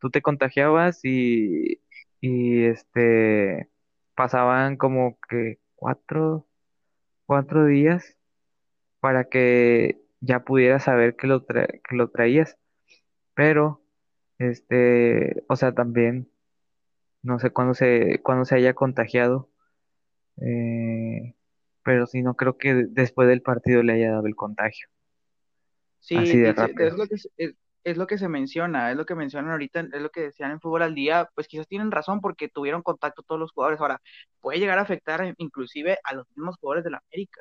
tú 0.00 0.10
te 0.10 0.22
contagiabas 0.22 1.00
y, 1.04 1.80
y 2.20 2.64
este 2.66 3.70
pasaban 4.16 4.76
como 4.76 5.18
que 5.28 5.58
cuatro, 5.76 6.46
cuatro 7.26 7.66
días 7.66 8.16
para 9.00 9.24
que 9.28 10.02
ya 10.20 10.44
pudieras 10.44 10.84
saber 10.84 11.16
que 11.16 11.26
lo 11.28 11.46
tra- 11.46 11.80
que 11.88 11.96
lo 11.96 12.10
traías. 12.10 12.58
Pero, 13.34 13.82
este, 14.38 15.44
o 15.48 15.56
sea, 15.56 15.74
también 15.74 16.30
no 17.22 17.38
sé 17.38 17.50
cuándo 17.52 17.74
se, 17.74 18.20
cuándo 18.22 18.44
se 18.46 18.56
haya 18.56 18.74
contagiado. 18.74 19.50
Eh, 20.42 21.34
pero 21.84 22.06
sí, 22.06 22.22
no 22.22 22.34
creo 22.36 22.58
que 22.58 22.86
después 22.90 23.28
del 23.28 23.42
partido 23.42 23.82
le 23.82 23.94
haya 23.94 24.12
dado 24.12 24.26
el 24.28 24.36
contagio, 24.36 24.88
Sí, 26.00 26.16
así 26.16 26.38
de 26.38 26.52
es 26.54 26.54
rápido. 26.54 26.96
lo 26.96 27.06
que 27.08 27.16
se- 27.18 27.30
es, 27.36 27.54
es 27.84 27.96
lo 27.96 28.06
que 28.06 28.18
se 28.18 28.28
menciona, 28.28 28.90
es 28.90 28.96
lo 28.96 29.06
que 29.06 29.14
mencionan 29.14 29.52
ahorita, 29.52 29.80
es 29.92 30.02
lo 30.02 30.10
que 30.10 30.22
decían 30.22 30.52
en 30.52 30.60
Fútbol 30.60 30.82
al 30.82 30.94
Día, 30.94 31.28
pues 31.34 31.48
quizás 31.48 31.66
tienen 31.68 31.90
razón 31.90 32.20
porque 32.20 32.48
tuvieron 32.48 32.82
contacto 32.82 33.22
todos 33.22 33.40
los 33.40 33.52
jugadores. 33.52 33.80
Ahora, 33.80 34.00
puede 34.40 34.58
llegar 34.58 34.78
a 34.78 34.82
afectar 34.82 35.34
inclusive 35.38 35.98
a 36.04 36.14
los 36.14 36.26
mismos 36.36 36.56
jugadores 36.60 36.84
de 36.84 36.90
la 36.90 37.02
América. 37.10 37.40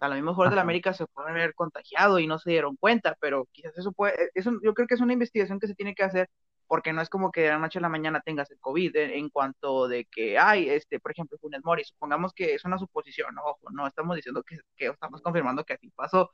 A 0.00 0.08
los 0.08 0.16
mismos 0.16 0.34
jugadores 0.34 0.52
de 0.52 0.56
la 0.56 0.62
Ajá. 0.62 0.66
América 0.66 0.92
se 0.94 1.06
pueden 1.06 1.32
haber 1.32 1.54
contagiado 1.54 2.18
y 2.18 2.26
no 2.26 2.38
se 2.38 2.50
dieron 2.50 2.76
cuenta, 2.76 3.16
pero 3.20 3.46
quizás 3.52 3.76
eso 3.78 3.92
puede, 3.92 4.14
eh, 4.14 4.30
eso 4.34 4.52
yo 4.62 4.74
creo 4.74 4.86
que 4.88 4.94
es 4.94 5.00
una 5.00 5.12
investigación 5.12 5.60
que 5.60 5.66
se 5.66 5.74
tiene 5.74 5.94
que 5.94 6.04
hacer 6.04 6.28
porque 6.66 6.92
no 6.92 7.02
es 7.02 7.08
como 7.10 7.32
que 7.32 7.42
de 7.42 7.48
la 7.48 7.58
noche 7.58 7.80
a 7.80 7.82
la 7.82 7.88
mañana 7.88 8.20
tengas 8.24 8.50
el 8.50 8.58
COVID 8.60 8.94
en, 8.96 9.10
en 9.10 9.28
cuanto 9.28 9.88
de 9.88 10.04
que 10.06 10.38
hay, 10.38 10.70
este, 10.70 11.00
por 11.00 11.10
ejemplo, 11.12 11.36
Funes 11.40 11.62
Mori, 11.64 11.84
supongamos 11.84 12.32
que 12.32 12.54
es 12.54 12.64
una 12.64 12.78
suposición, 12.78 13.36
ojo, 13.38 13.58
no 13.72 13.86
estamos 13.88 14.16
diciendo 14.16 14.42
que, 14.44 14.58
que 14.76 14.86
estamos 14.86 15.20
confirmando 15.20 15.64
que 15.64 15.74
así 15.74 15.90
pasó, 15.90 16.30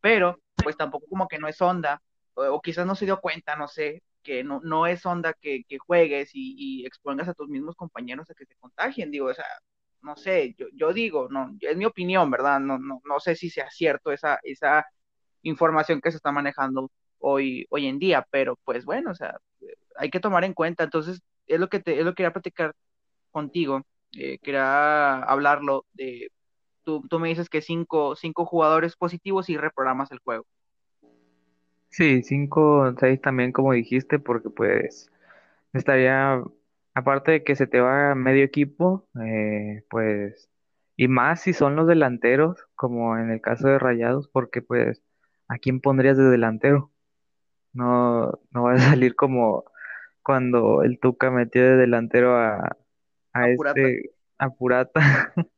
pero 0.00 0.38
pues 0.62 0.76
tampoco 0.76 1.06
como 1.08 1.28
que 1.28 1.38
no 1.38 1.48
es 1.48 1.60
onda, 1.60 2.00
o, 2.34 2.44
o 2.44 2.60
quizás 2.60 2.86
no 2.86 2.94
se 2.94 3.06
dio 3.06 3.20
cuenta, 3.20 3.56
no 3.56 3.68
sé, 3.68 4.02
que 4.22 4.44
no, 4.44 4.60
no 4.64 4.86
es 4.86 5.04
onda 5.06 5.34
que, 5.34 5.64
que 5.68 5.78
juegues 5.78 6.30
y, 6.34 6.54
y, 6.82 6.86
expongas 6.86 7.28
a 7.28 7.34
tus 7.34 7.48
mismos 7.48 7.76
compañeros 7.76 8.30
a 8.30 8.34
que 8.34 8.46
se 8.46 8.56
contagien, 8.56 9.10
digo, 9.10 9.26
o 9.28 9.34
sea, 9.34 9.44
no 10.02 10.16
sé, 10.16 10.54
yo, 10.58 10.66
yo 10.74 10.92
digo, 10.92 11.28
no, 11.30 11.56
es 11.60 11.76
mi 11.76 11.84
opinión, 11.86 12.30
¿verdad? 12.30 12.60
No, 12.60 12.78
no, 12.78 13.00
no 13.04 13.20
sé 13.20 13.36
si 13.36 13.50
sea 13.50 13.70
cierto 13.70 14.12
esa, 14.12 14.38
esa 14.42 14.84
información 15.42 16.00
que 16.00 16.10
se 16.10 16.18
está 16.18 16.32
manejando 16.32 16.90
hoy, 17.18 17.66
hoy 17.70 17.86
en 17.86 17.98
día, 17.98 18.26
pero 18.30 18.56
pues 18.64 18.84
bueno, 18.84 19.10
o 19.12 19.14
sea, 19.14 19.38
hay 19.96 20.10
que 20.10 20.20
tomar 20.20 20.44
en 20.44 20.54
cuenta. 20.54 20.84
Entonces, 20.84 21.22
es 21.46 21.60
lo 21.60 21.68
que 21.68 21.80
te, 21.80 21.98
es 21.98 22.04
lo 22.04 22.12
que 22.12 22.16
quería 22.16 22.32
platicar 22.32 22.74
contigo, 23.30 23.82
eh, 24.12 24.38
quería 24.40 25.22
hablarlo 25.24 25.86
de, 25.92 26.30
tú, 26.84 27.02
tú 27.08 27.18
me 27.20 27.28
dices 27.28 27.48
que 27.48 27.62
cinco, 27.62 28.16
cinco 28.16 28.46
jugadores 28.46 28.96
positivos 28.96 29.48
y 29.50 29.56
reprogramas 29.56 30.12
el 30.12 30.20
juego. 30.20 30.46
Sí, 31.96 32.24
cinco, 32.24 32.92
seis 32.98 33.20
también 33.20 33.52
como 33.52 33.72
dijiste, 33.72 34.18
porque 34.18 34.50
pues 34.50 35.12
estaría, 35.72 36.42
aparte 36.92 37.30
de 37.30 37.44
que 37.44 37.54
se 37.54 37.68
te 37.68 37.80
va 37.80 38.16
medio 38.16 38.42
equipo, 38.44 39.06
eh, 39.24 39.84
pues, 39.90 40.50
y 40.96 41.06
más 41.06 41.42
si 41.42 41.52
son 41.52 41.76
los 41.76 41.86
delanteros, 41.86 42.58
como 42.74 43.16
en 43.16 43.30
el 43.30 43.40
caso 43.40 43.68
de 43.68 43.78
Rayados, 43.78 44.26
porque 44.28 44.60
pues, 44.60 45.04
¿a 45.46 45.58
quién 45.58 45.80
pondrías 45.80 46.16
de 46.16 46.24
delantero? 46.24 46.90
No, 47.72 48.32
no 48.50 48.64
va 48.64 48.72
a 48.74 48.78
salir 48.98 49.14
como 49.14 49.64
cuando 50.24 50.82
el 50.82 50.98
Tuca 50.98 51.30
metió 51.30 51.62
de 51.62 51.76
delantero 51.76 52.36
a, 52.36 52.76
a 53.34 53.50
este, 53.50 54.10
a 54.38 54.50
Purata. 54.50 55.32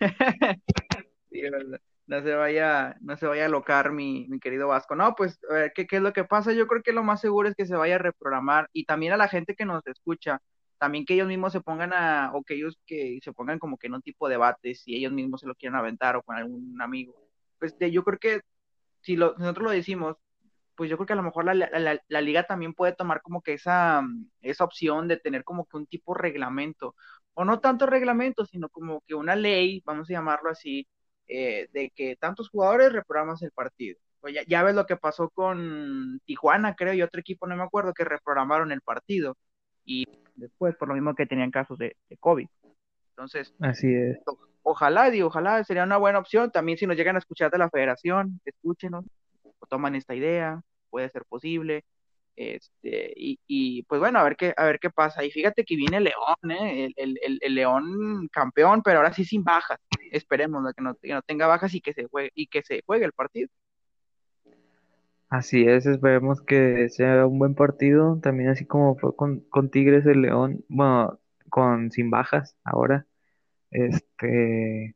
no 2.08 2.22
se 2.22 2.34
vaya, 2.34 2.96
no 3.02 3.16
se 3.16 3.26
vaya 3.26 3.46
a 3.46 3.48
locar 3.48 3.92
mi, 3.92 4.26
mi 4.28 4.40
querido 4.40 4.68
Vasco. 4.68 4.96
No, 4.96 5.14
pues, 5.14 5.38
¿qué, 5.74 5.86
¿qué, 5.86 5.96
es 5.96 6.02
lo 6.02 6.14
que 6.14 6.24
pasa? 6.24 6.52
Yo 6.52 6.66
creo 6.66 6.82
que 6.82 6.92
lo 6.92 7.04
más 7.04 7.20
seguro 7.20 7.48
es 7.48 7.54
que 7.54 7.66
se 7.66 7.76
vaya 7.76 7.96
a 7.96 7.98
reprogramar 7.98 8.68
y 8.72 8.86
también 8.86 9.12
a 9.12 9.18
la 9.18 9.28
gente 9.28 9.54
que 9.54 9.66
nos 9.66 9.86
escucha, 9.86 10.40
también 10.78 11.04
que 11.04 11.14
ellos 11.14 11.28
mismos 11.28 11.52
se 11.52 11.60
pongan 11.60 11.92
a, 11.92 12.32
o 12.34 12.42
que 12.44 12.54
ellos 12.54 12.78
que 12.86 13.18
se 13.22 13.32
pongan 13.34 13.58
como 13.58 13.76
que 13.76 13.88
en 13.88 13.94
un 13.94 14.02
tipo 14.02 14.26
de 14.26 14.34
debate, 14.34 14.74
si 14.74 14.96
ellos 14.96 15.12
mismos 15.12 15.42
se 15.42 15.46
lo 15.46 15.54
quieren 15.54 15.76
aventar 15.76 16.16
o 16.16 16.22
con 16.22 16.36
algún 16.36 16.80
amigo. 16.80 17.14
Pues 17.58 17.76
yo 17.78 18.02
creo 18.04 18.18
que 18.18 18.40
si, 19.02 19.16
lo, 19.16 19.34
nosotros 19.38 19.64
lo 19.64 19.70
decimos, 19.70 20.16
pues 20.76 20.88
yo 20.90 20.96
creo 20.96 21.06
que 21.06 21.12
a 21.12 21.16
lo 21.16 21.22
mejor 21.22 21.44
la, 21.44 21.54
la, 21.54 22.00
la, 22.08 22.20
liga 22.22 22.44
también 22.44 22.72
puede 22.72 22.94
tomar 22.94 23.20
como 23.22 23.42
que 23.42 23.54
esa, 23.54 24.02
esa 24.40 24.64
opción 24.64 25.08
de 25.08 25.18
tener 25.18 25.44
como 25.44 25.66
que 25.66 25.76
un 25.76 25.86
tipo 25.86 26.14
de 26.14 26.22
reglamento, 26.22 26.94
o 27.34 27.44
no 27.44 27.60
tanto 27.60 27.86
reglamento, 27.86 28.46
sino 28.46 28.68
como 28.70 29.02
que 29.02 29.14
una 29.14 29.36
ley, 29.36 29.82
vamos 29.84 30.08
a 30.10 30.12
llamarlo 30.14 30.50
así, 30.50 30.88
eh, 31.28 31.68
de 31.72 31.90
que 31.90 32.16
tantos 32.16 32.48
jugadores 32.50 32.92
reprogramas 32.92 33.42
el 33.42 33.52
partido. 33.52 33.98
Pues 34.20 34.34
ya, 34.34 34.42
ya, 34.48 34.62
ves 34.62 34.74
lo 34.74 34.86
que 34.86 34.96
pasó 34.96 35.28
con 35.30 36.20
Tijuana, 36.24 36.74
creo, 36.74 36.92
y 36.94 37.02
otro 37.02 37.20
equipo, 37.20 37.46
no 37.46 37.56
me 37.56 37.62
acuerdo, 37.62 37.94
que 37.94 38.04
reprogramaron 38.04 38.72
el 38.72 38.80
partido. 38.80 39.36
Y 39.84 40.04
después, 40.34 40.74
por 40.76 40.88
lo 40.88 40.94
mismo 40.94 41.14
que 41.14 41.26
tenían 41.26 41.50
casos 41.50 41.78
de, 41.78 41.96
de 42.08 42.16
COVID. 42.16 42.48
Entonces, 43.10 43.54
así 43.60 43.94
es. 43.94 44.18
Ojalá, 44.62 45.10
digo, 45.10 45.28
ojalá 45.28 45.62
sería 45.64 45.84
una 45.84 45.96
buena 45.96 46.18
opción. 46.18 46.50
También 46.50 46.78
si 46.78 46.86
nos 46.86 46.96
llegan 46.96 47.16
a 47.16 47.20
escuchar 47.20 47.50
de 47.50 47.58
la 47.58 47.70
federación, 47.70 48.40
escúchenos, 48.44 49.04
o 49.42 49.66
toman 49.66 49.94
esta 49.94 50.14
idea, 50.14 50.62
puede 50.90 51.08
ser 51.10 51.24
posible. 51.24 51.84
Este, 52.38 53.12
y, 53.16 53.40
y, 53.48 53.82
pues 53.82 53.98
bueno, 54.00 54.20
a 54.20 54.22
ver 54.22 54.36
qué, 54.36 54.54
a 54.56 54.64
ver 54.64 54.78
qué 54.78 54.90
pasa. 54.90 55.24
Y 55.24 55.30
fíjate 55.32 55.64
que 55.64 55.74
viene 55.74 55.98
León, 55.98 56.50
¿eh? 56.52 56.88
el, 56.96 57.18
el, 57.20 57.38
el, 57.40 57.54
León 57.56 58.28
campeón, 58.28 58.82
pero 58.84 58.98
ahora 58.98 59.12
sí 59.12 59.24
sin 59.24 59.42
bajas. 59.42 59.80
Esperemos. 60.12 60.62
Que, 60.76 60.82
no, 60.82 60.94
que, 60.94 61.12
no, 61.12 61.22
tenga 61.22 61.48
bajas 61.48 61.74
y 61.74 61.80
que 61.80 61.92
se 61.94 62.06
juegue, 62.06 62.30
y 62.34 62.46
que 62.46 62.62
se 62.62 62.82
juegue 62.86 63.06
el 63.06 63.12
partido. 63.12 63.48
Así 65.28 65.64
es, 65.64 65.84
esperemos 65.84 66.40
que 66.40 66.88
sea 66.90 67.26
un 67.26 67.40
buen 67.40 67.56
partido, 67.56 68.20
también 68.22 68.50
así 68.50 68.64
como 68.64 68.96
fue 68.96 69.16
con, 69.16 69.40
con 69.50 69.68
Tigres 69.70 70.06
el 70.06 70.22
León, 70.22 70.64
bueno, 70.68 71.18
con 71.50 71.90
sin 71.90 72.08
bajas 72.10 72.56
ahora. 72.62 73.04
Este 73.72 74.94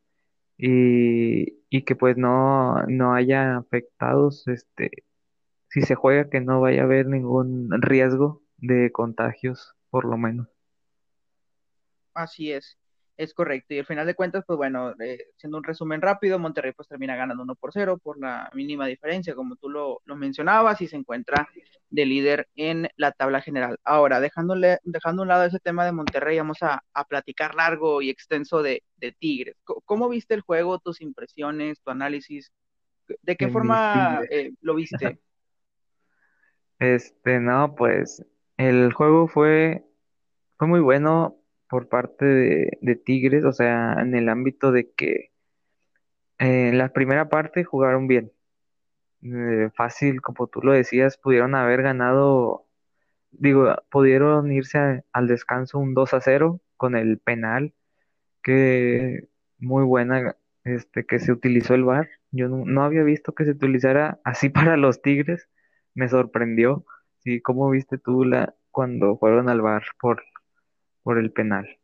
y, 0.59 1.59
y 1.71 1.83
que 1.85 1.97
pues 1.97 2.17
no, 2.17 2.85
no 2.87 3.15
haya 3.15 3.57
afectados, 3.57 4.47
este, 4.47 4.91
si 5.73 5.81
se 5.81 5.95
juega 5.95 6.29
que 6.29 6.41
no 6.41 6.61
vaya 6.61 6.83
a 6.83 6.85
haber 6.85 7.07
ningún 7.07 7.71
riesgo 7.81 8.43
de 8.59 8.93
contagios, 8.93 9.75
por 9.89 10.05
lo 10.05 10.19
menos. 10.19 10.47
Así 12.13 12.53
es, 12.53 12.77
es 13.17 13.33
correcto. 13.33 13.73
Y 13.73 13.79
al 13.79 13.87
final 13.87 14.07
de 14.07 14.15
cuentas, 14.15 14.45
pues 14.47 14.59
bueno, 14.59 14.95
eh, 15.01 15.29
siendo 15.37 15.57
un 15.57 15.65
resumen 15.65 16.03
rápido, 16.03 16.39
Monterrey 16.39 16.73
pues 16.73 16.89
termina 16.89 17.17
ganando 17.17 17.43
1 17.43 17.55
por 17.55 17.73
0 17.73 17.99
por 18.03 18.21
la 18.21 18.51
mínima 18.53 18.87
diferencia, 18.87 19.35
como 19.35 19.57
tú 19.57 19.71
lo, 19.71 20.03
lo, 20.05 20.15
mencionabas, 20.15 20.83
y 20.83 20.89
se 20.89 20.97
encuentra 20.97 21.49
de 21.89 22.05
líder 22.05 22.49
en 22.55 22.91
la 22.97 23.13
tabla 23.13 23.41
general. 23.41 23.79
Ahora, 23.83 24.21
dejándole, 24.21 24.79
dejando 24.85 25.23
a 25.23 25.25
un 25.25 25.29
lado 25.29 25.45
ese 25.45 25.59
tema 25.59 25.87
de 25.87 25.93
Monterrey, 25.93 26.37
vamos 26.37 26.63
a, 26.63 26.85
a 26.93 27.05
platicar 27.05 27.55
largo 27.55 28.03
y 28.03 28.11
extenso 28.11 28.63
de, 28.63 28.83
de 28.97 29.13
Tigres. 29.13 29.57
¿Cómo 29.65 30.11
viste 30.11 30.35
el 30.35 30.43
juego, 30.43 30.81
tus 30.81 31.01
impresiones, 31.01 31.81
tu 31.81 31.91
análisis? 31.91 32.53
¿De 33.23 33.37
qué 33.37 33.49
forma 33.49 34.21
eh, 34.31 34.53
lo 34.61 34.75
viste? 34.75 35.19
Este, 36.83 37.39
no, 37.39 37.77
pues 37.77 38.27
el 38.57 38.93
juego 38.93 39.29
fue, 39.29 39.85
fue 40.59 40.67
muy 40.67 40.81
bueno 40.81 41.37
por 41.69 41.89
parte 41.89 42.25
de, 42.25 42.97
Tigres, 42.97 43.45
o 43.45 43.53
sea, 43.53 43.95
en 44.01 44.17
el 44.17 44.29
ámbito 44.29 44.73
de 44.73 44.91
que 44.93 45.31
eh, 46.41 46.69
en 46.71 46.79
la 46.79 46.93
primera 46.93 47.29
parte 47.29 47.63
jugaron 47.63 48.09
bien. 48.09 48.33
Eh, 49.23 49.71
fácil, 49.77 50.23
como 50.23 50.49
tú 50.49 50.61
lo 50.63 50.73
decías, 50.73 51.19
pudieron 51.19 51.55
haber 51.55 51.83
ganado, 51.83 52.67
digo, 53.31 53.77
pudieron 53.91 54.51
irse 54.53 55.05
al 55.13 55.29
descanso 55.29 55.79
un 55.79 55.95
2 55.95 56.15
a 56.15 56.21
0 56.21 56.61
con 56.77 56.97
el 56.97 57.19
penal, 57.19 57.75
que 58.43 59.29
muy 59.59 59.85
buena, 59.85 60.37
este, 60.65 61.07
que 61.07 61.21
se 61.21 61.33
utilizó 61.33 61.75
el 61.75 61.85
VAR. 61.85 62.09
Yo 62.33 62.49
no, 62.49 62.65
no 62.67 62.83
había 62.83 63.05
visto 63.05 63.35
que 63.35 63.45
se 63.45 63.53
utilizara 63.53 64.21
así 64.25 64.49
para 64.51 64.77
los 64.77 65.03
Tigres 65.03 65.49
me 65.95 66.09
sorprendió. 66.09 66.85
Sí, 67.19 67.41
¿cómo 67.41 67.71
viste 67.71 67.99
tú 67.99 68.25
la 68.25 68.55
cuando 68.71 69.17
fueron 69.19 69.49
al 69.49 69.61
bar 69.61 69.85
por, 70.01 70.23
por 71.03 71.19
el 71.19 71.33
penal? 71.33 71.79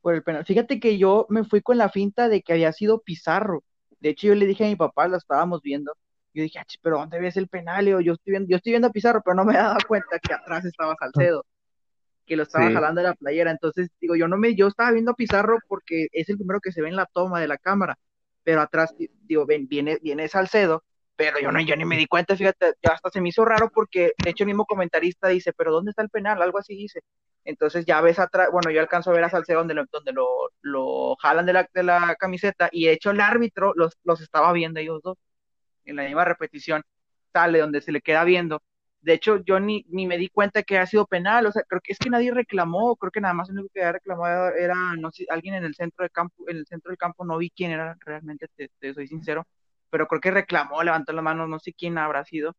Por 0.00 0.14
el 0.14 0.22
penal. 0.22 0.44
Fíjate 0.44 0.80
que 0.80 0.98
yo 0.98 1.26
me 1.28 1.44
fui 1.44 1.60
con 1.60 1.78
la 1.78 1.88
finta 1.88 2.28
de 2.28 2.42
que 2.42 2.52
había 2.52 2.72
sido 2.72 3.02
Pizarro. 3.02 3.64
De 4.00 4.10
hecho, 4.10 4.28
yo 4.28 4.34
le 4.34 4.46
dije 4.46 4.64
a 4.64 4.68
mi 4.68 4.76
papá, 4.76 5.08
lo 5.08 5.16
estábamos 5.16 5.60
viendo. 5.62 5.92
Yo 6.32 6.42
dije, 6.42 6.60
pero 6.82 6.98
¿dónde 6.98 7.18
ves 7.18 7.36
el 7.36 7.48
penal? 7.48 7.86
yo, 7.86 8.00
yo 8.00 8.12
estoy 8.12 8.32
viendo, 8.32 8.48
yo 8.48 8.56
estoy 8.56 8.72
viendo 8.72 8.88
a 8.88 8.92
Pizarro, 8.92 9.22
pero 9.24 9.34
no 9.34 9.44
me 9.44 9.54
he 9.54 9.56
dado 9.56 9.78
cuenta 9.86 10.18
que 10.20 10.32
atrás 10.32 10.64
estaba 10.64 10.94
Salcedo, 10.98 11.44
que 12.26 12.36
lo 12.36 12.44
estaba 12.44 12.68
sí. 12.68 12.74
jalando 12.74 13.00
de 13.00 13.08
la 13.08 13.14
playera. 13.14 13.50
Entonces, 13.50 13.90
digo, 14.00 14.14
yo 14.14 14.28
no 14.28 14.36
me, 14.38 14.54
yo 14.54 14.68
estaba 14.68 14.92
viendo 14.92 15.10
a 15.12 15.16
Pizarro 15.16 15.58
porque 15.66 16.06
es 16.12 16.28
el 16.28 16.36
primero 16.36 16.60
que 16.60 16.72
se 16.72 16.80
ve 16.80 16.88
en 16.88 16.96
la 16.96 17.06
toma 17.06 17.40
de 17.40 17.48
la 17.48 17.58
cámara. 17.58 17.98
Pero 18.44 18.60
atrás, 18.62 18.94
digo, 19.24 19.44
ven, 19.46 19.66
viene, 19.68 19.98
viene 20.00 20.28
Salcedo 20.28 20.84
pero 21.18 21.40
yo 21.40 21.50
no, 21.50 21.60
yo 21.60 21.74
ni 21.76 21.84
me 21.84 21.96
di 21.96 22.06
cuenta, 22.06 22.36
fíjate, 22.36 22.74
ya 22.80 22.92
hasta 22.92 23.10
se 23.10 23.20
me 23.20 23.30
hizo 23.30 23.44
raro 23.44 23.70
porque 23.74 24.12
de 24.22 24.30
hecho 24.30 24.44
el 24.44 24.48
mismo 24.48 24.66
comentarista 24.66 25.26
dice, 25.28 25.52
pero 25.52 25.72
¿dónde 25.72 25.90
está 25.90 26.02
el 26.02 26.10
penal? 26.10 26.40
Algo 26.40 26.58
así 26.58 26.76
dice. 26.76 27.00
Entonces 27.44 27.84
ya 27.86 28.00
ves 28.00 28.20
atrás, 28.20 28.50
bueno, 28.52 28.70
yo 28.70 28.80
alcanzo 28.80 29.10
a 29.10 29.14
ver 29.14 29.24
a 29.24 29.30
Salcedo 29.30 29.58
donde 29.58 29.74
lo, 29.74 29.84
donde 29.90 30.12
lo, 30.12 30.28
lo 30.62 31.16
jalan 31.16 31.44
de 31.46 31.54
la, 31.54 31.68
de 31.74 31.82
la 31.82 32.14
camiseta 32.20 32.68
y 32.70 32.86
de 32.86 32.92
hecho 32.92 33.10
el 33.10 33.20
árbitro 33.20 33.72
los, 33.74 33.94
los 34.04 34.20
estaba 34.20 34.52
viendo 34.52 34.78
ellos 34.80 35.00
dos 35.02 35.18
en 35.86 35.96
la 35.96 36.04
misma 36.04 36.24
repetición, 36.24 36.82
sale 37.32 37.58
donde 37.60 37.80
se 37.80 37.92
le 37.92 38.00
queda 38.00 38.24
viendo. 38.24 38.62
De 39.00 39.14
hecho, 39.14 39.38
yo 39.44 39.60
ni, 39.60 39.84
ni 39.88 40.06
me 40.06 40.18
di 40.18 40.28
cuenta 40.28 40.62
que 40.62 40.78
ha 40.78 40.86
sido 40.86 41.06
penal, 41.06 41.46
o 41.46 41.52
sea, 41.52 41.62
creo 41.68 41.80
que 41.82 41.92
es 41.92 41.98
que 41.98 42.10
nadie 42.10 42.32
reclamó, 42.32 42.96
creo 42.96 43.10
que 43.12 43.20
nada 43.20 43.34
más 43.34 43.48
el 43.48 43.56
único 43.58 43.70
que 43.74 43.80
había 43.80 43.92
reclamado 43.92 44.50
era, 44.54 44.76
no 44.98 45.10
sé, 45.12 45.26
alguien 45.30 45.54
en 45.54 45.64
el 45.64 45.74
centro 45.74 46.04
del 46.04 46.10
campo, 46.12 46.44
en 46.48 46.58
el 46.58 46.66
centro 46.66 46.90
del 46.90 46.98
campo 46.98 47.24
no 47.24 47.38
vi 47.38 47.50
quién 47.50 47.70
era 47.72 47.96
realmente, 48.04 48.48
te, 48.56 48.70
te 48.78 48.94
soy 48.94 49.08
sincero, 49.08 49.46
pero 49.90 50.06
creo 50.06 50.20
que 50.20 50.30
reclamó, 50.30 50.82
levantó 50.82 51.12
la 51.12 51.22
mano, 51.22 51.46
no 51.46 51.58
sé 51.58 51.72
quién 51.72 51.98
habrá 51.98 52.24
sido, 52.24 52.56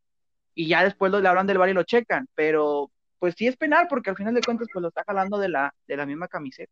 y 0.56 0.68
ya 0.68 0.84
después 0.84 1.12
lo, 1.12 1.20
le 1.22 1.28
hablan 1.30 1.48
del 1.48 1.58
bar 1.58 1.70
y 1.70 1.74
lo 1.74 1.84
checan, 1.84 2.28
pero 2.36 2.92
pues 3.20 3.36
sí 3.38 3.48
es 3.48 3.58
penal, 3.58 3.88
porque 3.90 4.10
al 4.12 4.16
final 4.18 4.34
de 4.34 4.42
cuentas 4.42 4.68
pues 4.74 4.82
lo 4.82 4.90
está 4.90 5.04
jalando 5.06 5.38
de 5.38 5.50
la, 5.50 5.74
de 5.88 5.98
la 5.98 6.06
misma 6.06 6.28
camiseta. 6.28 6.72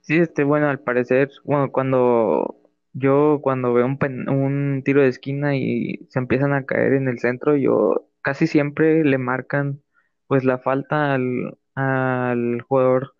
Sí, 0.00 0.18
este, 0.18 0.44
bueno, 0.44 0.68
al 0.68 0.80
parecer, 0.80 1.30
bueno, 1.44 1.70
cuando 1.72 2.56
yo 2.92 3.40
cuando 3.42 3.72
veo 3.72 3.86
un, 3.86 3.98
pen, 3.98 4.28
un 4.28 4.82
tiro 4.84 5.02
de 5.02 5.08
esquina 5.08 5.56
y 5.56 6.06
se 6.10 6.18
empiezan 6.18 6.52
a 6.52 6.64
caer 6.66 6.94
en 6.94 7.08
el 7.08 7.18
centro, 7.18 7.56
yo 7.56 8.08
casi 8.22 8.46
siempre 8.46 9.04
le 9.04 9.18
marcan 9.18 9.82
pues 10.26 10.44
la 10.44 10.58
falta 10.58 11.14
al, 11.14 11.58
al 11.74 12.62
jugador 12.62 13.14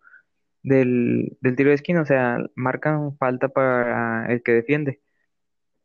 del, 0.62 1.37
del 1.40 1.57
tiro 1.57 1.71
de 1.71 1.76
esquina, 1.76 2.02
o 2.02 2.07
sea, 2.07 2.38
marcan 2.55 3.17
falta 3.19 3.49
para 3.49 4.26
el 4.33 4.43
que 4.43 4.52
defiende. 4.52 5.00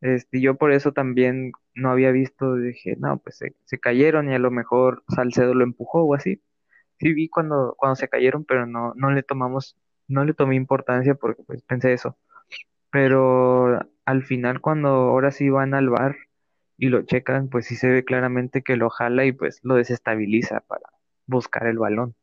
Este, 0.05 0.39
yo 0.39 0.55
por 0.55 0.71
eso 0.71 0.91
también 0.93 1.51
no 1.73 1.89
había 1.89 2.11
visto, 2.11 2.55
dije, 2.57 2.95
no, 2.99 3.17
pues 3.17 3.39
se, 3.39 3.79
cayeron 3.79 4.29
y 4.29 4.35
a 4.35 4.39
lo 4.39 4.51
mejor 4.51 5.03
Salcedo 5.07 5.55
lo 5.55 5.63
empujó 5.63 6.03
o 6.03 6.13
así. 6.13 6.43
Sí 6.99 7.13
vi 7.13 7.27
cuando, 7.27 7.73
cuando 7.75 7.95
se 7.95 8.07
cayeron, 8.07 8.45
pero 8.45 8.67
no, 8.67 8.93
no 8.95 9.09
le 9.11 9.23
tomamos, 9.23 9.75
no 10.07 10.23
le 10.23 10.35
tomé 10.35 10.55
importancia 10.57 11.15
porque 11.15 11.41
pues 11.43 11.63
pensé 11.63 11.93
eso. 11.93 12.19
Pero 12.91 13.79
al 14.05 14.23
final 14.23 14.61
cuando 14.61 14.89
ahora 14.89 15.31
sí 15.31 15.49
van 15.49 15.73
al 15.73 15.89
bar 15.89 16.15
y 16.77 16.89
lo 16.89 17.01
checan, 17.01 17.49
pues 17.49 17.65
sí 17.65 17.75
se 17.75 17.89
ve 17.89 18.05
claramente 18.05 18.61
que 18.61 18.77
lo 18.77 18.91
jala 18.91 19.25
y 19.25 19.31
pues 19.31 19.59
lo 19.63 19.73
desestabiliza 19.73 20.59
para 20.61 20.87
buscar 21.25 21.65
el 21.65 21.79
balón. 21.79 22.15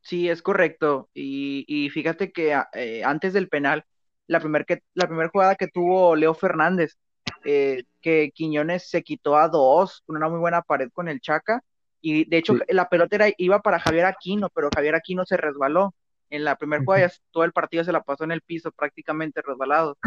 Sí, 0.00 0.30
es 0.30 0.40
correcto. 0.40 1.10
Y, 1.12 1.66
y 1.68 1.90
fíjate 1.90 2.32
que 2.32 2.58
eh, 2.72 3.04
antes 3.04 3.34
del 3.34 3.50
penal, 3.50 3.84
la 4.26 4.40
primera 4.40 4.64
que, 4.64 4.82
la 4.94 5.06
primer 5.06 5.28
jugada 5.28 5.54
que 5.56 5.68
tuvo 5.68 6.16
Leo 6.16 6.34
Fernández, 6.34 6.96
eh, 7.44 7.84
que 8.00 8.30
Quiñones 8.34 8.88
se 8.88 9.02
quitó 9.02 9.36
a 9.36 9.48
dos 9.48 10.02
con 10.06 10.16
una 10.16 10.28
muy 10.28 10.38
buena 10.38 10.62
pared 10.62 10.90
con 10.92 11.08
el 11.08 11.20
Chaca. 11.20 11.62
Y 12.00 12.28
de 12.28 12.38
hecho, 12.38 12.54
la 12.68 12.88
pelota 12.88 13.28
iba 13.38 13.60
para 13.60 13.78
Javier 13.78 14.06
Aquino, 14.06 14.48
pero 14.50 14.70
Javier 14.74 14.94
Aquino 14.94 15.24
se 15.24 15.36
resbaló. 15.36 15.94
En 16.30 16.44
la 16.44 16.56
primera 16.56 16.82
jugada, 16.82 17.10
todo 17.30 17.44
el 17.44 17.52
partido 17.52 17.84
se 17.84 17.92
la 17.92 18.02
pasó 18.02 18.24
en 18.24 18.32
el 18.32 18.40
piso, 18.40 18.72
prácticamente 18.72 19.42
resbalado. 19.42 19.98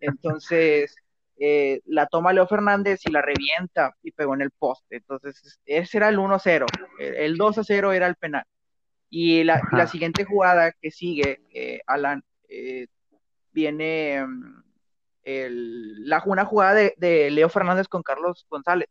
Entonces, 0.00 0.96
eh, 1.38 1.82
la 1.84 2.06
toma 2.06 2.32
Leo 2.32 2.46
Fernández 2.46 3.00
y 3.04 3.10
la 3.10 3.20
revienta 3.20 3.94
y 4.02 4.10
pegó 4.12 4.34
en 4.34 4.40
el 4.40 4.50
poste. 4.50 4.96
Entonces, 4.96 5.60
ese 5.66 5.98
era 5.98 6.08
el 6.08 6.18
1-0. 6.18 6.64
El 6.98 7.36
2-0 7.36 7.94
era 7.94 8.06
el 8.06 8.16
penal. 8.16 8.44
Y 9.10 9.44
la, 9.44 9.86
siguiente 9.86 10.24
jugada 10.24 10.72
que 10.72 10.90
sigue, 10.90 11.40
eh, 11.52 11.80
Alan, 11.86 12.22
eh, 12.48 12.86
viene 13.56 14.24
mm, 14.24 14.62
la, 15.24 16.22
una 16.26 16.44
jugada 16.44 16.74
de, 16.74 17.30
Leo 17.30 17.48
Fernández 17.48 17.88
con 17.88 18.02
Carlos 18.02 18.46
González. 18.48 18.88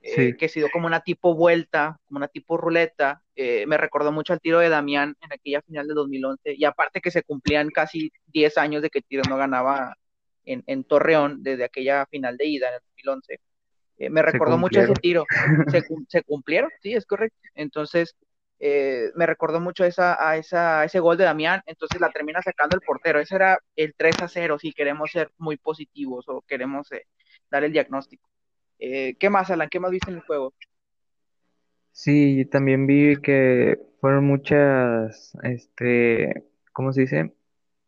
que 0.00 0.46
ha 0.46 0.48
sido 0.48 0.68
como 0.72 0.86
una 0.86 1.00
tipo 1.00 1.34
vuelta, 1.34 1.98
como 2.06 2.18
una 2.18 2.28
tipo 2.28 2.56
ruleta, 2.56 3.22
me 3.36 3.76
recordó 3.76 4.12
mucho 4.12 4.32
al 4.32 4.40
tiro 4.40 4.60
de 4.60 4.70
Damián 4.70 5.14
en 5.20 5.32
aquella 5.32 5.60
final 5.62 5.86
de 5.86 5.94
2011, 5.94 6.54
y 6.54 6.64
aparte 6.64 7.00
que 7.00 7.10
se 7.10 7.22
cumplían 7.22 7.68
casi 7.68 8.10
10 8.28 8.56
años 8.56 8.80
de 8.80 8.90
que 8.90 9.02
Tiro 9.02 9.22
no 9.28 9.36
ganaba 9.36 9.94
en, 10.48 10.84
Torreón 10.84 11.42
desde 11.42 11.64
aquella 11.64 12.06
final 12.06 12.36
de 12.36 12.46
ida 12.46 12.68
en 12.68 12.74
el 12.74 12.80
2011. 12.80 13.40
Eh, 13.98 14.10
me 14.10 14.22
recordó 14.22 14.56
mucho 14.58 14.80
ese 14.80 14.94
tiro. 14.94 15.26
Se, 16.08 16.22
cumplieron, 16.22 16.70
sí, 16.80 16.94
es 16.94 17.04
correcto. 17.04 17.36
Entonces, 17.54 18.14
eh, 18.60 19.10
me 19.14 19.26
recordó 19.26 19.60
mucho 19.60 19.84
esa, 19.84 20.16
a, 20.18 20.36
esa, 20.36 20.84
ese 20.84 21.00
gol 21.00 21.16
de 21.16 21.24
Damián, 21.24 21.62
entonces 21.66 22.00
la 22.00 22.10
termina 22.10 22.42
sacando 22.42 22.76
el 22.76 22.82
portero. 22.82 23.20
Ese 23.20 23.36
era 23.36 23.58
el 23.76 23.94
3 23.96 24.22
a 24.22 24.28
0, 24.28 24.58
si 24.58 24.72
queremos 24.72 25.10
ser 25.10 25.30
muy 25.38 25.56
positivos 25.56 26.28
o 26.28 26.42
queremos 26.42 26.90
eh, 26.92 27.06
dar 27.50 27.64
el 27.64 27.72
diagnóstico. 27.72 28.28
¿Qué 28.78 29.28
más, 29.28 29.50
Alan? 29.50 29.68
¿Qué 29.68 29.80
más 29.80 29.90
viste 29.90 30.10
en 30.10 30.18
el 30.18 30.22
juego? 30.22 30.54
Sí, 31.90 32.44
también 32.44 32.86
vi 32.86 33.16
que 33.20 33.76
fueron 34.00 34.24
muchas, 34.24 35.36
este, 35.42 36.44
¿cómo 36.72 36.92
se 36.92 37.00
dice? 37.02 37.32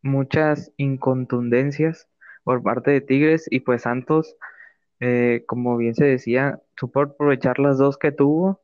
Muchas 0.02 0.72
incontundencias 0.76 2.08
por 2.42 2.62
parte 2.62 2.90
de 2.90 3.00
Tigres 3.00 3.46
y 3.50 3.60
pues 3.60 3.82
Santos, 3.82 4.36
eh, 4.98 5.44
como 5.46 5.76
bien 5.76 5.94
se 5.94 6.04
decía, 6.06 6.60
supo 6.76 7.02
aprovechar 7.02 7.58
las 7.60 7.78
dos 7.78 7.98
que 7.98 8.12
tuvo, 8.12 8.60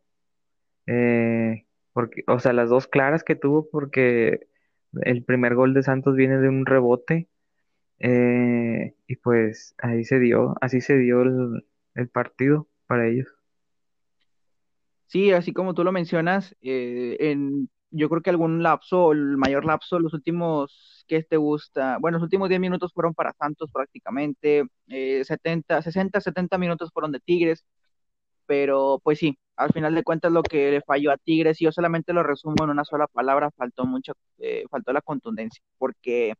eh, 0.86 1.65
porque, 1.96 2.24
o 2.26 2.38
sea, 2.38 2.52
las 2.52 2.68
dos 2.68 2.88
claras 2.88 3.24
que 3.24 3.36
tuvo 3.36 3.70
porque 3.70 4.48
el 5.00 5.24
primer 5.24 5.54
gol 5.54 5.72
de 5.72 5.82
Santos 5.82 6.14
viene 6.14 6.36
de 6.36 6.50
un 6.50 6.66
rebote 6.66 7.26
eh, 8.00 8.94
y 9.06 9.16
pues 9.16 9.74
ahí 9.78 10.04
se 10.04 10.18
dio, 10.18 10.56
así 10.60 10.82
se 10.82 10.98
dio 10.98 11.22
el, 11.22 12.08
partido 12.12 12.68
para 12.86 13.08
ellos. 13.08 13.26
Sí, 15.06 15.32
así 15.32 15.54
como 15.54 15.72
tú 15.72 15.84
lo 15.84 15.92
mencionas, 15.92 16.54
en, 16.60 17.70
yo 17.90 18.10
creo 18.10 18.20
que 18.20 18.28
algún 18.28 18.62
lapso, 18.62 19.12
el 19.12 19.38
mayor 19.38 19.64
lapso, 19.64 19.98
los 19.98 20.12
últimos 20.12 21.02
¿qué 21.08 21.22
te 21.22 21.38
gusta? 21.38 21.96
Bueno, 21.98 22.18
los 22.18 22.24
últimos 22.24 22.50
10 22.50 22.60
minutos 22.60 22.92
fueron 22.92 23.14
para 23.14 23.32
Santos 23.32 23.70
prácticamente, 23.72 24.64
70, 24.86 25.80
60, 25.80 26.20
70 26.20 26.58
minutos 26.58 26.90
fueron 26.92 27.10
de 27.10 27.20
Tigres, 27.20 27.64
pero 28.46 29.00
pues 29.02 29.18
sí, 29.18 29.38
al 29.56 29.72
final 29.72 29.94
de 29.94 30.02
cuentas 30.02 30.32
lo 30.32 30.42
que 30.42 30.70
le 30.70 30.82
falló 30.82 31.10
a 31.10 31.16
Tigres, 31.16 31.60
y 31.60 31.64
yo 31.64 31.72
solamente 31.72 32.12
lo 32.12 32.22
resumo 32.22 32.64
en 32.64 32.70
una 32.70 32.84
sola 32.84 33.06
palabra, 33.06 33.50
faltó 33.50 33.86
mucho, 33.86 34.12
eh, 34.38 34.64
faltó 34.70 34.92
la 34.92 35.00
contundencia, 35.02 35.62
porque 35.78 36.34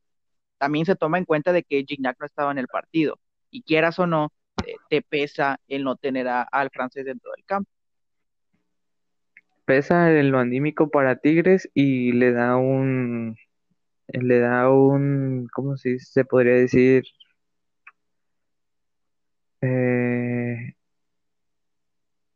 también 0.58 0.86
se 0.86 0.96
toma 0.96 1.18
en 1.18 1.24
cuenta 1.24 1.52
de 1.52 1.62
que 1.62 1.84
Gignac 1.86 2.16
no 2.20 2.26
estaba 2.26 2.50
en 2.52 2.58
el 2.58 2.68
partido, 2.68 3.18
y 3.50 3.62
quieras 3.62 3.98
o 3.98 4.06
no, 4.06 4.32
eh, 4.66 4.76
te 4.88 5.02
pesa 5.02 5.58
el 5.68 5.84
no 5.84 5.96
tener 5.96 6.28
al 6.28 6.70
francés 6.70 7.04
dentro 7.04 7.30
del 7.32 7.44
campo. 7.44 7.70
Pesa 9.64 10.12
en 10.12 10.30
lo 10.30 10.38
anímico 10.38 10.90
para 10.90 11.16
Tigres 11.16 11.68
y 11.74 12.12
le 12.12 12.32
da 12.32 12.56
un, 12.56 13.36
le 14.06 14.38
da 14.38 14.70
un, 14.70 15.48
¿cómo 15.52 15.76
se, 15.76 15.98
se 15.98 16.24
podría 16.24 16.54
decir? 16.54 17.04
Eh, 19.60 20.35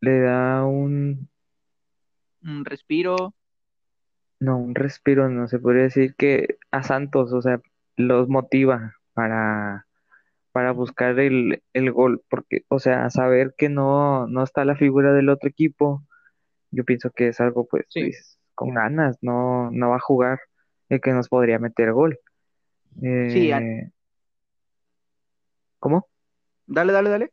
le 0.01 0.21
da 0.21 0.65
un... 0.65 1.29
Un 2.43 2.65
respiro. 2.65 3.35
No, 4.39 4.59
un 4.59 4.75
respiro, 4.75 5.29
no 5.29 5.49
se 5.49 5.59
podría 5.59 5.83
decir 5.83 6.15
que 6.17 6.57
a 6.71 6.83
Santos, 6.83 7.33
o 7.33 7.43
sea, 7.43 7.61
los 7.97 8.29
motiva 8.29 8.95
para, 9.13 9.87
para 10.53 10.73
buscar 10.73 11.19
el, 11.21 11.63
el 11.75 11.93
gol, 11.93 12.23
porque, 12.31 12.65
o 12.69 12.79
sea, 12.79 13.11
saber 13.11 13.55
que 13.59 13.69
no, 13.69 14.27
no 14.27 14.43
está 14.43 14.65
la 14.65 14.77
figura 14.77 15.13
del 15.13 15.29
otro 15.29 15.51
equipo, 15.51 16.03
yo 16.71 16.85
pienso 16.85 17.11
que 17.11 17.29
es 17.29 17.41
algo 17.41 17.67
pues, 17.67 17.87
pues 17.93 18.39
con 18.55 18.75
ganas, 18.75 19.19
no, 19.21 19.71
no 19.71 19.91
va 19.91 19.97
a 19.97 20.01
jugar 20.01 20.41
el 20.89 21.01
que 21.01 21.13
nos 21.13 21.29
podría 21.29 21.59
meter 21.59 21.93
gol. 21.93 22.19
sí, 23.01 23.53
eh, 23.53 23.91
¿cómo? 25.79 26.09
Dale, 26.67 26.93
dale, 26.93 27.11
dale. 27.11 27.33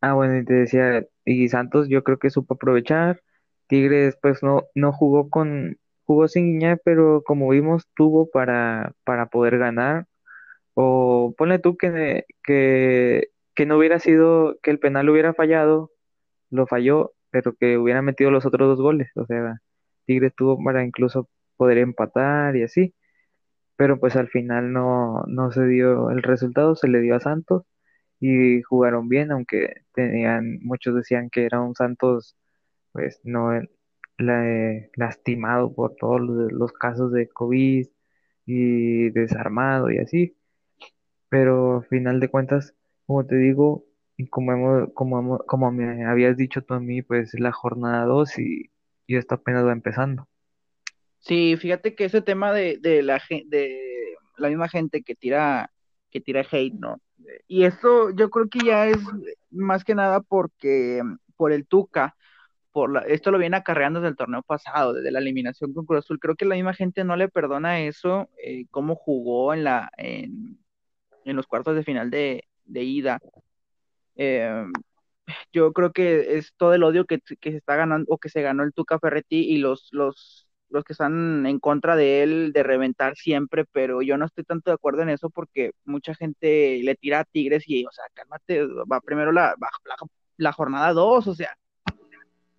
Ah, 0.00 0.14
bueno, 0.14 0.38
y 0.38 0.44
te 0.44 0.54
decía, 0.54 1.04
y 1.24 1.48
Santos 1.48 1.88
yo 1.88 2.02
creo 2.04 2.18
que 2.18 2.30
supo 2.30 2.54
aprovechar. 2.54 3.22
Tigres 3.66 4.16
pues 4.22 4.42
no, 4.42 4.64
no 4.74 4.92
jugó 4.92 5.28
con, 5.30 5.78
jugó 6.04 6.26
sin 6.28 6.46
guiñar, 6.46 6.80
pero 6.84 7.22
como 7.24 7.48
vimos 7.50 7.86
tuvo 7.94 8.30
para, 8.30 8.94
para 9.04 9.26
poder 9.26 9.58
ganar. 9.58 10.06
O 10.74 11.34
ponle 11.38 11.58
tú 11.58 11.76
que, 11.76 12.24
que, 12.44 13.28
que 13.54 13.66
no 13.66 13.78
hubiera 13.78 13.98
sido, 14.00 14.58
que 14.62 14.70
el 14.70 14.80
penal 14.80 15.10
hubiera 15.10 15.34
fallado, 15.34 15.92
lo 16.50 16.66
falló, 16.66 17.12
pero 17.30 17.54
que 17.54 17.78
hubiera 17.78 18.02
metido 18.02 18.30
los 18.30 18.46
otros 18.46 18.68
dos 18.68 18.80
goles. 18.82 19.10
O 19.16 19.26
sea, 19.26 19.60
Tigres 20.06 20.34
tuvo 20.36 20.62
para 20.64 20.84
incluso 20.84 21.28
poder 21.56 21.78
empatar 21.78 22.56
y 22.56 22.64
así. 22.64 22.94
Pero 23.76 24.00
pues 24.00 24.16
al 24.16 24.28
final 24.28 24.72
no, 24.72 25.24
no 25.28 25.52
se 25.52 25.66
dio 25.66 26.10
el 26.10 26.22
resultado, 26.22 26.76
se 26.76 26.88
le 26.88 27.00
dio 27.00 27.16
a 27.16 27.20
Santos 27.20 27.64
y 28.20 28.62
jugaron 28.62 29.08
bien, 29.08 29.32
aunque 29.32 29.82
tenían, 29.94 30.60
muchos 30.62 30.94
decían 30.94 31.30
que 31.30 31.44
era 31.46 31.60
un 31.60 31.74
Santos 31.74 32.36
pues 32.92 33.20
no 33.24 33.50
lastimado 34.96 35.74
por 35.74 35.94
todos 35.96 36.20
los, 36.20 36.72
casos 36.72 37.12
de 37.12 37.28
COVID 37.28 37.86
y 38.46 39.10
desarmado 39.10 39.90
y 39.90 39.98
así. 39.98 40.36
Pero 41.28 41.78
al 41.78 41.84
final 41.86 42.20
de 42.20 42.28
cuentas, 42.28 42.74
como 43.06 43.26
te 43.26 43.36
digo, 43.36 43.86
y 44.16 44.26
como, 44.26 44.52
hemos, 44.52 44.92
como, 44.94 45.38
como 45.38 45.72
me 45.72 46.04
habías 46.04 46.36
dicho 46.36 46.62
tú 46.62 46.74
a 46.74 46.80
mí, 46.80 47.02
pues 47.02 47.32
la 47.38 47.52
jornada 47.52 48.04
2 48.04 48.38
y, 48.38 48.70
y 49.06 49.16
esto 49.16 49.36
apenas 49.36 49.64
va 49.64 49.72
empezando. 49.72 50.28
Sí, 51.20 51.56
fíjate 51.56 51.94
que 51.94 52.04
ese 52.06 52.22
tema 52.22 52.52
de, 52.52 52.78
de 52.78 53.02
la 53.02 53.20
de 53.46 54.16
la 54.36 54.48
misma 54.48 54.68
gente 54.68 55.02
que 55.02 55.14
tira 55.14 55.70
que 56.10 56.20
tira 56.20 56.44
hate, 56.50 56.74
¿no? 56.74 57.00
Y 57.48 57.64
eso 57.64 58.10
yo 58.10 58.30
creo 58.30 58.48
que 58.48 58.60
ya 58.64 58.86
es 58.86 58.98
más 59.50 59.84
que 59.84 59.94
nada 59.94 60.20
porque 60.20 61.02
por 61.36 61.52
el 61.52 61.66
Tuca, 61.66 62.16
por 62.72 62.92
la, 62.92 63.00
esto 63.00 63.30
lo 63.30 63.38
viene 63.38 63.56
acarreando 63.56 64.00
desde 64.00 64.10
el 64.10 64.16
torneo 64.16 64.42
pasado, 64.42 64.94
desde 64.94 65.10
la 65.10 65.18
eliminación 65.20 65.72
con 65.74 65.86
Cruz 65.86 66.00
Azul. 66.04 66.20
Creo 66.20 66.36
que 66.36 66.44
la 66.44 66.54
misma 66.54 66.74
gente 66.74 67.04
no 67.04 67.16
le 67.16 67.28
perdona 67.28 67.80
eso, 67.80 68.28
eh, 68.44 68.66
cómo 68.70 68.94
jugó 68.96 69.54
en 69.54 69.64
la 69.64 69.90
en, 69.96 70.58
en, 71.24 71.36
los 71.36 71.46
cuartos 71.46 71.76
de 71.76 71.84
final 71.84 72.10
de, 72.10 72.44
de 72.64 72.82
ida. 72.84 73.20
Eh, 74.16 74.66
yo 75.52 75.72
creo 75.72 75.92
que 75.92 76.36
es 76.38 76.54
todo 76.56 76.74
el 76.74 76.82
odio 76.82 77.06
que, 77.06 77.20
que, 77.20 77.50
se 77.52 77.58
está 77.58 77.76
ganando 77.76 78.06
o 78.08 78.18
que 78.18 78.28
se 78.28 78.42
ganó 78.42 78.62
el 78.62 78.72
Tuca 78.72 78.98
Ferretti 78.98 79.38
y 79.38 79.58
los, 79.58 79.88
los 79.92 80.49
los 80.70 80.84
que 80.84 80.92
están 80.92 81.46
en 81.46 81.58
contra 81.58 81.96
de 81.96 82.22
él 82.22 82.52
de 82.52 82.62
reventar 82.62 83.16
siempre, 83.16 83.64
pero 83.72 84.02
yo 84.02 84.16
no 84.16 84.26
estoy 84.26 84.44
tanto 84.44 84.70
de 84.70 84.74
acuerdo 84.74 85.02
en 85.02 85.10
eso 85.10 85.30
porque 85.30 85.72
mucha 85.84 86.14
gente 86.14 86.80
le 86.82 86.94
tira 86.96 87.20
a 87.20 87.24
Tigres 87.24 87.64
y, 87.66 87.84
o 87.84 87.92
sea, 87.92 88.04
cálmate, 88.14 88.66
va 88.90 89.00
primero 89.00 89.32
la, 89.32 89.54
la, 90.36 90.52
jornada 90.52 90.92
2, 90.92 91.26
o 91.26 91.34
sea, 91.34 91.56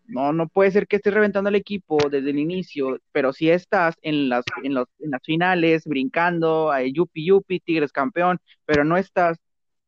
no, 0.07 0.33
no 0.33 0.47
puede 0.47 0.71
ser 0.71 0.87
que 0.87 0.97
estés 0.97 1.13
reventando 1.13 1.47
al 1.47 1.55
equipo 1.55 1.97
desde 2.09 2.31
el 2.31 2.39
inicio, 2.39 2.99
pero 3.11 3.33
si 3.33 3.49
estás 3.49 3.95
en 4.01 4.29
las, 4.29 4.43
en 4.63 4.77
en 4.77 5.11
las 5.11 5.21
finales 5.23 5.85
brincando, 5.85 6.71
a 6.71 6.83
yupi 6.83 7.25
yupi, 7.25 7.59
Tigres 7.61 7.91
campeón, 7.93 8.39
pero 8.65 8.83
no 8.83 8.97
estás 8.97 9.39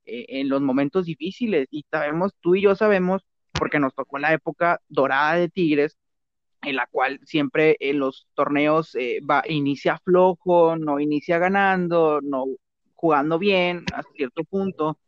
eh, 0.05 0.25
en 0.29 0.49
los 0.49 0.61
momentos 0.61 1.05
difíciles. 1.05 1.67
Y 1.71 1.85
sabemos, 1.91 2.33
tú 2.41 2.55
y 2.55 2.61
yo 2.61 2.75
sabemos, 2.75 3.25
porque 3.53 3.79
nos 3.79 3.93
tocó 3.95 4.17
la 4.19 4.33
época 4.33 4.81
dorada 4.89 5.35
de 5.35 5.49
Tigres, 5.49 5.97
en 6.63 6.75
la 6.75 6.87
cual 6.87 7.19
siempre 7.25 7.77
en 7.79 7.99
los 7.99 8.27
torneos 8.33 8.95
eh, 8.95 9.19
va, 9.29 9.43
inicia 9.47 9.99
flojo, 10.03 10.75
no 10.77 10.99
inicia 10.99 11.37
ganando, 11.39 12.21
no 12.21 12.45
jugando 12.95 13.37
bien 13.39 13.85
hasta 13.93 14.11
cierto 14.15 14.43
punto, 14.45 14.99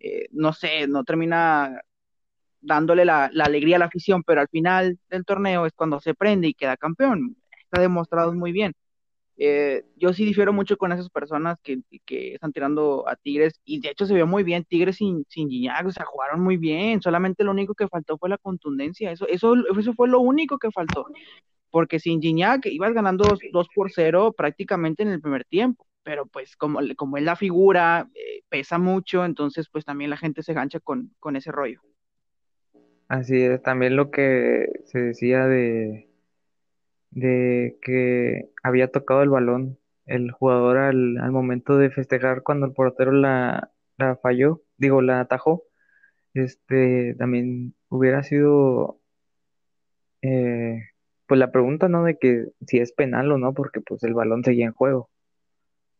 eh, 0.00 0.26
no 0.32 0.52
sé, 0.52 0.86
no 0.88 1.04
termina 1.04 1.80
dándole 2.60 3.04
la, 3.04 3.26
alegría 3.26 3.76
a 3.76 3.78
la 3.80 3.84
afición, 3.86 4.22
pero 4.24 4.40
al 4.40 4.48
final 4.48 4.98
del 5.08 5.24
torneo 5.24 5.66
es 5.66 5.72
cuando 5.74 6.00
se 6.00 6.14
prende 6.14 6.48
y 6.48 6.54
queda 6.54 6.76
campeón. 6.76 7.36
Está 7.62 7.80
demostrado 7.80 8.32
muy 8.34 8.52
bien. 8.52 8.74
Eh, 9.36 9.84
yo 9.96 10.12
sí 10.12 10.24
difiero 10.24 10.52
mucho 10.52 10.76
con 10.76 10.92
esas 10.92 11.10
personas 11.10 11.58
que, 11.60 11.80
que, 12.06 12.34
están 12.34 12.52
tirando 12.52 13.08
a 13.08 13.16
Tigres 13.16 13.60
y 13.64 13.80
de 13.80 13.90
hecho 13.90 14.06
se 14.06 14.14
vio 14.14 14.28
muy 14.28 14.44
bien 14.44 14.64
Tigres 14.64 14.96
sin, 14.96 15.24
sin 15.28 15.50
Gignac, 15.50 15.86
o 15.86 15.90
sea, 15.90 16.04
jugaron 16.04 16.40
muy 16.40 16.56
bien, 16.56 17.02
solamente 17.02 17.42
lo 17.42 17.50
único 17.50 17.74
que 17.74 17.88
faltó 17.88 18.16
fue 18.16 18.28
la 18.28 18.38
contundencia, 18.38 19.10
eso, 19.10 19.26
eso, 19.26 19.54
eso 19.76 19.92
fue 19.94 20.08
lo 20.08 20.20
único 20.20 20.58
que 20.58 20.70
faltó, 20.70 21.06
porque 21.70 21.98
sin 21.98 22.22
Gignac 22.22 22.66
ibas 22.66 22.92
ganando 22.92 23.36
2, 23.52 23.68
por 23.74 23.90
0 23.90 24.32
prácticamente 24.36 25.02
en 25.02 25.08
el 25.08 25.20
primer 25.20 25.44
tiempo, 25.44 25.84
pero 26.04 26.26
pues 26.26 26.54
como, 26.56 26.78
como 26.96 27.16
es 27.16 27.24
la 27.24 27.34
figura, 27.34 28.08
eh, 28.14 28.42
pesa 28.48 28.78
mucho, 28.78 29.24
entonces 29.24 29.68
pues 29.68 29.84
también 29.84 30.10
la 30.10 30.16
gente 30.16 30.44
se 30.44 30.54
gancha 30.54 30.78
con, 30.78 31.12
con 31.18 31.34
ese 31.34 31.50
rollo. 31.50 31.80
Así 33.08 33.42
es, 33.42 33.60
también 33.62 33.96
lo 33.96 34.12
que 34.12 34.68
se 34.84 35.00
decía 35.00 35.46
de 35.46 36.08
de 37.14 37.78
que 37.82 38.50
había 38.62 38.90
tocado 38.90 39.22
el 39.22 39.30
balón 39.30 39.78
el 40.06 40.32
jugador 40.32 40.78
al, 40.78 41.18
al 41.18 41.32
momento 41.32 41.78
de 41.78 41.90
festejar 41.90 42.42
cuando 42.42 42.66
el 42.66 42.72
portero 42.72 43.12
la, 43.12 43.72
la 43.96 44.16
falló, 44.16 44.62
digo, 44.76 45.02
la 45.02 45.20
atajó, 45.20 45.64
este, 46.34 47.14
también 47.14 47.74
hubiera 47.88 48.22
sido, 48.22 49.00
eh, 50.22 50.82
pues 51.26 51.38
la 51.38 51.50
pregunta, 51.52 51.88
¿no? 51.88 52.04
De 52.04 52.18
que 52.18 52.46
si 52.66 52.78
es 52.78 52.92
penal 52.92 53.32
o 53.32 53.38
no, 53.38 53.54
porque 53.54 53.80
pues 53.80 54.02
el 54.02 54.14
balón 54.14 54.44
seguía 54.44 54.66
en 54.66 54.72
juego. 54.72 55.10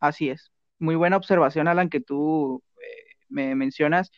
Así 0.00 0.29
es. 0.29 0.53
Muy 0.79 0.96
buena 0.96 1.16
observación, 1.16 1.68
Alan, 1.68 1.88
que 1.88 2.00
tú 2.00 2.62
eh, 2.77 3.14
me 3.29 3.55
mencionas. 3.55 4.11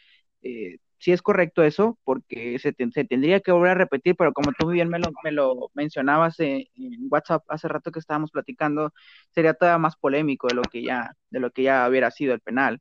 Eh, 0.43 0.79
sí 0.99 1.13
es 1.13 1.23
correcto 1.23 1.63
eso, 1.63 1.99
porque 2.05 2.59
se, 2.59 2.75
se, 2.93 3.05
tendría 3.05 3.41
que 3.41 3.53
volver 3.53 3.73
a 3.73 3.75
repetir, 3.75 4.17
pero 4.17 4.33
como 4.33 4.53
tú 4.53 4.69
bien 4.69 4.89
me 4.89 4.99
lo, 4.99 5.11
me 5.23 5.33
lo 5.33 5.71
mencionabas 5.75 6.41
en, 6.41 6.67
WhatsApp 7.11 7.45
hace 7.49 7.69
rato 7.69 7.93
que 7.93 7.99
estábamos 7.99 8.31
platicando, 8.31 8.93
sería 9.31 9.55
todavía 9.55 9.79
más 9.79 9.97
polémico 9.97 10.49
de 10.49 10.55
lo 10.55 10.63
que 10.63 10.83
ya, 10.83 11.15
de 11.31 11.41
lo 11.41 11.51
que 11.51 11.63
ya 11.65 11.89
hubiera 11.89 12.11
sido 12.11 12.35
el 12.35 12.41
penal. 12.41 12.81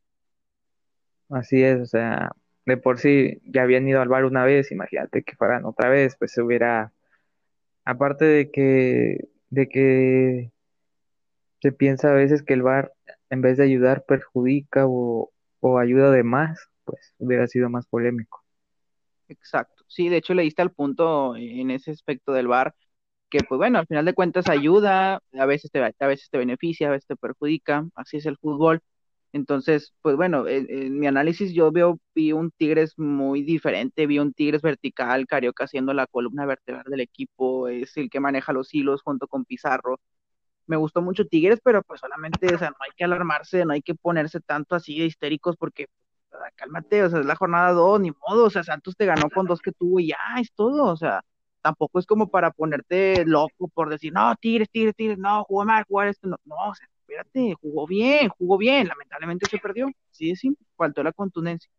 Así 1.29 1.63
es, 1.63 1.81
o 1.81 1.85
sea, 1.85 2.31
de 2.65 2.77
por 2.77 2.99
sí 2.99 3.41
ya 3.45 3.63
habían 3.63 3.87
ido 3.87 4.01
al 4.01 4.07
bar 4.07 4.25
una 4.25 4.45
vez, 4.45 4.71
imagínate 4.71 5.23
que 5.23 5.35
fueran 5.35 5.65
otra 5.65 5.89
vez, 5.89 6.15
pues 6.17 6.31
se 6.31 6.41
hubiera, 6.41 6.93
aparte 7.83 8.25
de 8.25 8.51
que, 8.51 9.27
de 9.49 9.67
que 9.67 10.51
se 11.61 11.71
piensa 11.71 12.11
a 12.11 12.13
veces 12.13 12.43
que 12.43 12.53
el 12.53 12.61
bar 12.61 12.93
en 13.29 13.41
vez 13.41 13.57
de 13.57 13.63
ayudar 13.63 14.05
perjudica 14.05 14.85
o, 14.85 15.31
o 15.59 15.79
ayuda 15.79 16.11
de 16.11 16.23
más, 16.23 16.69
pues 16.85 17.13
hubiera 17.17 17.47
sido 17.47 17.69
más 17.69 17.85
polémico. 17.87 18.43
Exacto. 19.27 19.83
Sí, 19.87 20.09
de 20.09 20.17
hecho 20.17 20.33
le 20.33 20.51
al 20.57 20.71
punto 20.71 21.35
en 21.35 21.71
ese 21.71 21.91
aspecto 21.91 22.31
del 22.33 22.47
VAR, 22.47 22.75
que 23.29 23.39
pues 23.47 23.57
bueno, 23.57 23.79
al 23.79 23.87
final 23.87 24.05
de 24.05 24.13
cuentas 24.13 24.49
ayuda, 24.49 25.19
a 25.33 25.45
veces 25.45 25.71
te, 25.71 25.79
a 25.83 26.07
veces 26.07 26.29
te 26.29 26.37
beneficia, 26.37 26.87
a 26.87 26.91
veces 26.91 27.07
te 27.07 27.15
perjudica, 27.15 27.87
así 27.95 28.17
es 28.17 28.25
el 28.25 28.37
fútbol. 28.37 28.81
Entonces, 29.35 29.93
pues 30.01 30.15
bueno, 30.15 30.47
en, 30.47 30.97
mi 30.97 31.07
análisis 31.07 31.53
yo 31.53 31.71
veo, 31.71 31.99
vi 32.15 32.31
un 32.31 32.51
Tigres 32.51 32.97
muy 32.97 33.43
diferente, 33.43 34.07
vi 34.07 34.19
un 34.19 34.33
Tigres 34.33 34.61
vertical, 34.61 35.27
Carioca 35.27 35.67
siendo 35.67 35.93
la 35.93 36.07
columna 36.07 36.45
vertebral 36.45 36.85
del 36.87 37.01
equipo, 37.01 37.67
es 37.67 37.97
el 37.97 38.09
que 38.09 38.21
maneja 38.21 38.53
los 38.53 38.73
hilos 38.73 39.01
junto 39.01 39.27
con 39.27 39.43
Pizarro. 39.43 39.99
Me 40.67 40.77
gustó 40.77 41.01
mucho 41.01 41.25
Tigres, 41.27 41.59
pero 41.63 41.83
pues 41.83 42.01
solamente, 42.01 42.53
o 42.55 42.57
sea, 42.57 42.69
no 42.69 42.77
hay 42.81 42.91
que 42.95 43.03
alarmarse, 43.05 43.65
no 43.65 43.73
hay 43.73 43.81
que 43.81 43.95
ponerse 43.95 44.39
tanto 44.41 44.75
así 44.75 44.99
de 44.99 45.05
histéricos 45.07 45.57
porque 45.57 45.87
cálmate, 46.55 47.03
o 47.03 47.09
sea, 47.09 47.19
es 47.19 47.25
la 47.25 47.35
jornada 47.35 47.71
2, 47.71 48.01
ni 48.01 48.11
modo, 48.11 48.45
o 48.45 48.49
sea, 48.49 48.63
Santos 48.63 48.95
te 48.95 49.05
ganó 49.05 49.29
con 49.29 49.45
dos 49.45 49.61
que 49.61 49.71
tuvo 49.71 49.99
y 49.99 50.09
ya, 50.09 50.17
es 50.39 50.51
todo, 50.53 50.85
o 50.85 50.97
sea, 50.97 51.21
tampoco 51.61 51.99
es 51.99 52.05
como 52.05 52.29
para 52.29 52.51
ponerte 52.51 53.25
loco 53.25 53.67
por 53.73 53.89
decir, 53.89 54.13
no, 54.13 54.35
Tigres, 54.35 54.69
Tigres, 54.69 54.95
Tigres, 54.95 55.17
no, 55.17 55.43
jugó 55.45 55.65
mal, 55.65 55.83
jugar 55.87 56.07
esto, 56.07 56.27
no, 56.27 56.37
no, 56.45 56.55
o 56.69 56.75
sea, 56.75 56.87
espérate, 56.99 57.55
jugó 57.61 57.87
bien, 57.87 58.29
jugó 58.29 58.57
bien, 58.57 58.87
lamentablemente 58.87 59.47
se 59.49 59.57
perdió, 59.57 59.87
sí, 60.11 60.35
sí, 60.35 60.57
faltó 60.75 61.03
la 61.03 61.11
contundencia. 61.11 61.69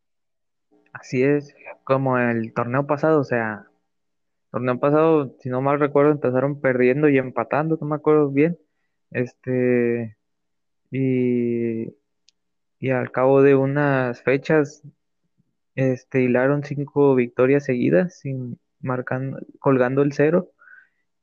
Así 0.92 1.22
es, 1.22 1.54
como 1.84 2.18
el 2.18 2.52
torneo 2.54 2.86
pasado, 2.86 3.20
o 3.20 3.24
sea, 3.24 3.66
torneo 4.50 4.78
pasado, 4.80 5.36
si 5.40 5.48
no 5.50 5.60
mal 5.60 5.78
recuerdo, 5.78 6.12
empezaron 6.12 6.60
perdiendo 6.60 7.08
y 7.08 7.18
empatando, 7.18 7.76
no 7.80 7.86
me 7.86 7.96
acuerdo 7.96 8.30
bien, 8.30 8.58
este, 9.10 10.16
y 10.90 11.94
y 12.78 12.90
al 12.90 13.10
cabo 13.12 13.42
de 13.42 13.54
unas 13.54 14.22
fechas 14.22 14.82
este, 15.74 16.22
hilaron 16.22 16.64
cinco 16.64 17.14
victorias 17.14 17.64
seguidas 17.64 18.18
sin 18.20 18.58
marcando, 18.80 19.38
colgando 19.58 20.02
el 20.02 20.12
cero 20.12 20.52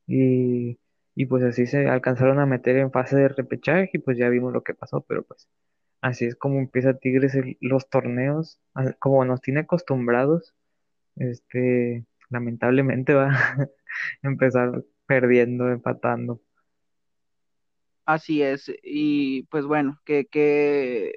y, 0.08 0.80
y 1.16 1.26
pues 1.28 1.44
así 1.44 1.68
se 1.68 1.88
alcanzaron 1.88 2.40
a 2.40 2.46
meter 2.46 2.78
en 2.78 2.92
fase 2.92 3.18
de 3.18 3.30
repechaje 3.30 3.90
y 3.94 4.00
pues 4.00 4.18
ya 4.18 4.30
vimos 4.30 4.54
lo 4.54 4.64
que 4.64 4.74
pasó, 4.74 5.02
pero 5.02 5.24
pues 5.24 5.48
así 6.02 6.26
es 6.26 6.36
como 6.36 6.60
empieza 6.60 6.98
Tigres 6.98 7.34
los 7.62 7.90
torneos, 7.90 8.60
como 9.00 9.24
nos 9.26 9.42
tiene 9.42 9.62
acostumbrados, 9.62 10.54
este, 11.16 12.06
lamentablemente 12.30 13.14
va 13.14 13.30
a 13.32 13.70
empezar 14.24 14.84
perdiendo, 15.06 15.70
empatando. 15.70 16.42
Así 18.06 18.42
es, 18.42 18.70
y 18.84 19.44
pues 19.44 19.66
bueno, 19.66 20.02
que, 20.04 20.26
que 20.26 21.14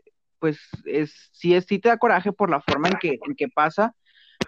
pues 0.47 0.59
es, 0.85 1.31
sí, 1.33 1.55
es, 1.55 1.67
sí 1.67 1.81
te 1.81 1.89
da 1.89 1.99
coraje 1.99 2.33
por 2.33 2.51
la 2.51 2.61
forma 2.61 2.89
en 2.89 2.95
que, 3.01 3.19
en 3.27 3.35
que 3.35 3.49
pasa, 3.49 3.95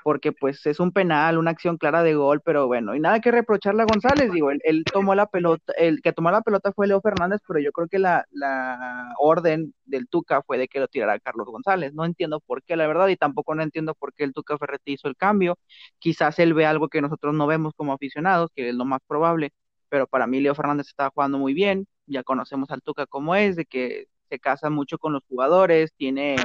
porque 0.04 0.30
pues 0.32 0.64
es 0.66 0.78
un 0.78 0.92
penal, 0.92 1.38
una 1.38 1.50
acción 1.50 1.76
clara 1.76 2.04
de 2.04 2.14
gol, 2.14 2.40
pero 2.44 2.68
bueno, 2.68 2.94
y 2.94 3.00
nada 3.00 3.20
que 3.20 3.32
reprocharle 3.32 3.82
a 3.82 3.86
González, 3.86 4.30
digo, 4.32 4.50
él, 4.52 4.84
tomó 4.92 5.16
la 5.16 5.26
pelota, 5.26 5.72
el 5.76 6.00
que 6.00 6.12
tomó 6.12 6.30
la 6.30 6.42
pelota 6.42 6.72
fue 6.72 6.86
Leo 6.86 7.00
Fernández, 7.00 7.40
pero 7.48 7.58
yo 7.58 7.72
creo 7.72 7.88
que 7.88 7.98
la, 7.98 8.24
la 8.30 9.12
orden 9.18 9.74
del 9.86 10.08
Tuca 10.08 10.42
fue 10.42 10.56
de 10.58 10.68
que 10.68 10.78
lo 10.78 10.86
tirara 10.86 11.18
Carlos 11.18 11.48
González, 11.48 11.92
no 11.94 12.04
entiendo 12.04 12.38
por 12.40 12.62
qué, 12.62 12.76
la 12.76 12.86
verdad, 12.86 13.08
y 13.08 13.16
tampoco 13.16 13.56
no 13.56 13.62
entiendo 13.64 13.94
por 13.96 14.14
qué 14.14 14.22
el 14.22 14.32
Tuca 14.32 14.56
Ferretti 14.56 14.92
hizo 14.92 15.08
el 15.08 15.16
cambio, 15.16 15.58
quizás 15.98 16.38
él 16.38 16.54
ve 16.54 16.64
algo 16.66 16.88
que 16.88 17.02
nosotros 17.02 17.34
no 17.34 17.48
vemos 17.48 17.74
como 17.76 17.92
aficionados, 17.92 18.50
que 18.54 18.68
es 18.68 18.74
lo 18.76 18.84
más 18.84 19.00
probable, 19.08 19.50
pero 19.88 20.06
para 20.06 20.28
mí 20.28 20.40
Leo 20.40 20.54
Fernández 20.54 20.86
estaba 20.88 21.10
jugando 21.10 21.38
muy 21.38 21.54
bien, 21.54 21.88
ya 22.06 22.22
conocemos 22.22 22.70
al 22.70 22.82
Tuca 22.82 23.06
como 23.06 23.34
es, 23.34 23.56
de 23.56 23.64
que 23.64 24.06
se 24.28 24.38
casa 24.38 24.70
mucho 24.70 24.98
con 24.98 25.12
los 25.12 25.24
jugadores, 25.28 25.92
tiene 25.96 26.36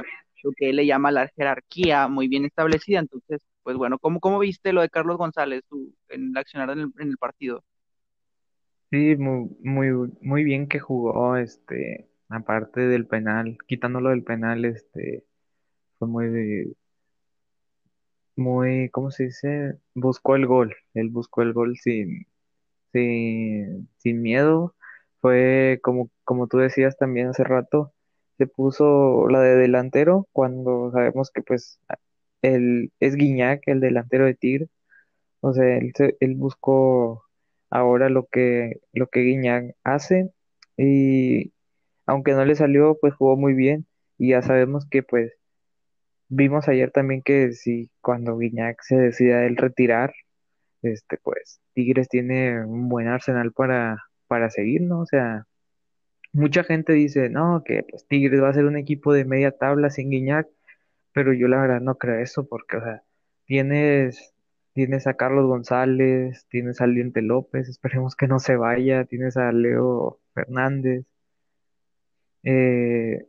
lo 0.44 0.52
que 0.52 0.70
él 0.70 0.76
le 0.76 0.86
llama 0.86 1.10
la 1.10 1.28
jerarquía 1.28 2.06
muy 2.08 2.28
bien 2.28 2.44
establecida. 2.44 3.00
Entonces, 3.00 3.40
pues 3.62 3.76
bueno, 3.76 3.98
¿cómo, 3.98 4.20
cómo 4.20 4.38
viste 4.38 4.72
lo 4.72 4.82
de 4.82 4.90
Carlos 4.90 5.16
González 5.16 5.62
tú, 5.68 5.92
en 6.10 6.30
el 6.30 6.36
accionar 6.36 6.70
en 6.70 6.92
el, 6.98 7.16
partido? 7.16 7.64
Sí, 8.90 9.16
muy, 9.16 9.48
muy, 9.62 10.12
muy 10.20 10.44
bien 10.44 10.68
que 10.68 10.78
jugó, 10.78 11.36
este, 11.36 12.08
aparte 12.28 12.82
del 12.82 13.06
penal, 13.06 13.56
quitándolo 13.66 14.10
del 14.10 14.22
penal, 14.22 14.64
este, 14.66 15.24
fue 15.98 16.08
muy, 16.08 16.76
muy, 18.36 18.90
¿cómo 18.90 19.10
se 19.10 19.24
dice? 19.24 19.78
Buscó 19.94 20.36
el 20.36 20.46
gol, 20.46 20.76
él 20.92 21.08
buscó 21.08 21.42
el 21.42 21.54
gol 21.54 21.76
sin, 21.78 22.26
sin, 22.92 23.88
sin 23.96 24.22
miedo, 24.22 24.74
fue 25.24 25.80
como, 25.82 26.10
como 26.24 26.48
tú 26.48 26.58
decías 26.58 26.98
también 26.98 27.28
hace 27.28 27.44
rato, 27.44 27.94
se 28.36 28.46
puso 28.46 29.26
la 29.30 29.40
de 29.40 29.56
delantero 29.56 30.28
cuando 30.32 30.90
sabemos 30.92 31.30
que 31.30 31.40
pues 31.40 31.80
él 32.42 32.92
es 33.00 33.16
Guiñac, 33.16 33.62
el 33.66 33.80
delantero 33.80 34.26
de 34.26 34.34
Tigre. 34.34 34.68
O 35.40 35.54
sea, 35.54 35.78
él, 35.78 35.94
él 36.20 36.34
buscó 36.34 37.24
ahora 37.70 38.10
lo 38.10 38.26
que, 38.26 38.80
lo 38.92 39.06
que 39.08 39.20
Guiñac 39.20 39.74
hace 39.82 40.30
y 40.76 41.54
aunque 42.04 42.32
no 42.34 42.44
le 42.44 42.54
salió, 42.54 42.98
pues 43.00 43.14
jugó 43.14 43.38
muy 43.38 43.54
bien 43.54 43.86
y 44.18 44.30
ya 44.32 44.42
sabemos 44.42 44.86
que 44.90 45.02
pues 45.02 45.32
vimos 46.28 46.68
ayer 46.68 46.90
también 46.90 47.22
que 47.22 47.52
si 47.52 47.90
cuando 48.02 48.36
Guiñac 48.36 48.82
se 48.82 48.96
decida 48.98 49.46
él 49.46 49.56
retirar, 49.56 50.12
este 50.82 51.16
pues 51.22 51.62
Tigres 51.72 52.08
tiene 52.10 52.62
un 52.66 52.90
buen 52.90 53.08
arsenal 53.08 53.52
para, 53.52 54.04
para 54.34 54.50
seguir, 54.50 54.82
¿no? 54.82 55.00
O 55.02 55.06
sea, 55.06 55.46
mucha 56.32 56.64
gente 56.64 56.92
dice, 56.92 57.30
no, 57.30 57.62
que 57.64 57.84
pues 57.88 58.04
Tigres 58.08 58.42
va 58.42 58.48
a 58.48 58.54
ser 58.54 58.64
un 58.64 58.76
equipo 58.76 59.12
de 59.12 59.24
media 59.24 59.52
tabla 59.52 59.90
sin 59.90 60.10
Guiñac, 60.10 60.48
pero 61.12 61.32
yo 61.32 61.46
la 61.46 61.60
verdad 61.60 61.80
no 61.80 61.98
creo 61.98 62.18
eso 62.18 62.48
porque, 62.48 62.78
o 62.78 62.82
sea, 62.82 63.04
tienes, 63.46 64.34
tienes 64.72 65.06
a 65.06 65.14
Carlos 65.14 65.46
González, 65.46 66.46
tienes 66.50 66.80
a 66.80 66.88
Liente 66.88 67.22
López, 67.22 67.68
esperemos 67.68 68.16
que 68.16 68.26
no 68.26 68.40
se 68.40 68.56
vaya, 68.56 69.04
tienes 69.04 69.36
a 69.36 69.52
Leo 69.52 70.20
Fernández, 70.34 71.06
eh, 72.42 73.24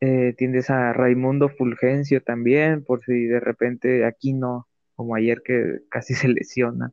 eh, 0.00 0.34
tienes 0.36 0.70
a 0.70 0.92
Raimundo 0.92 1.50
Fulgencio 1.50 2.20
también, 2.20 2.82
por 2.82 3.04
si 3.04 3.26
de 3.26 3.38
repente 3.38 4.04
aquí 4.04 4.32
no, 4.32 4.66
como 4.96 5.14
ayer 5.14 5.42
que 5.44 5.82
casi 5.88 6.14
se 6.14 6.26
lesiona, 6.26 6.92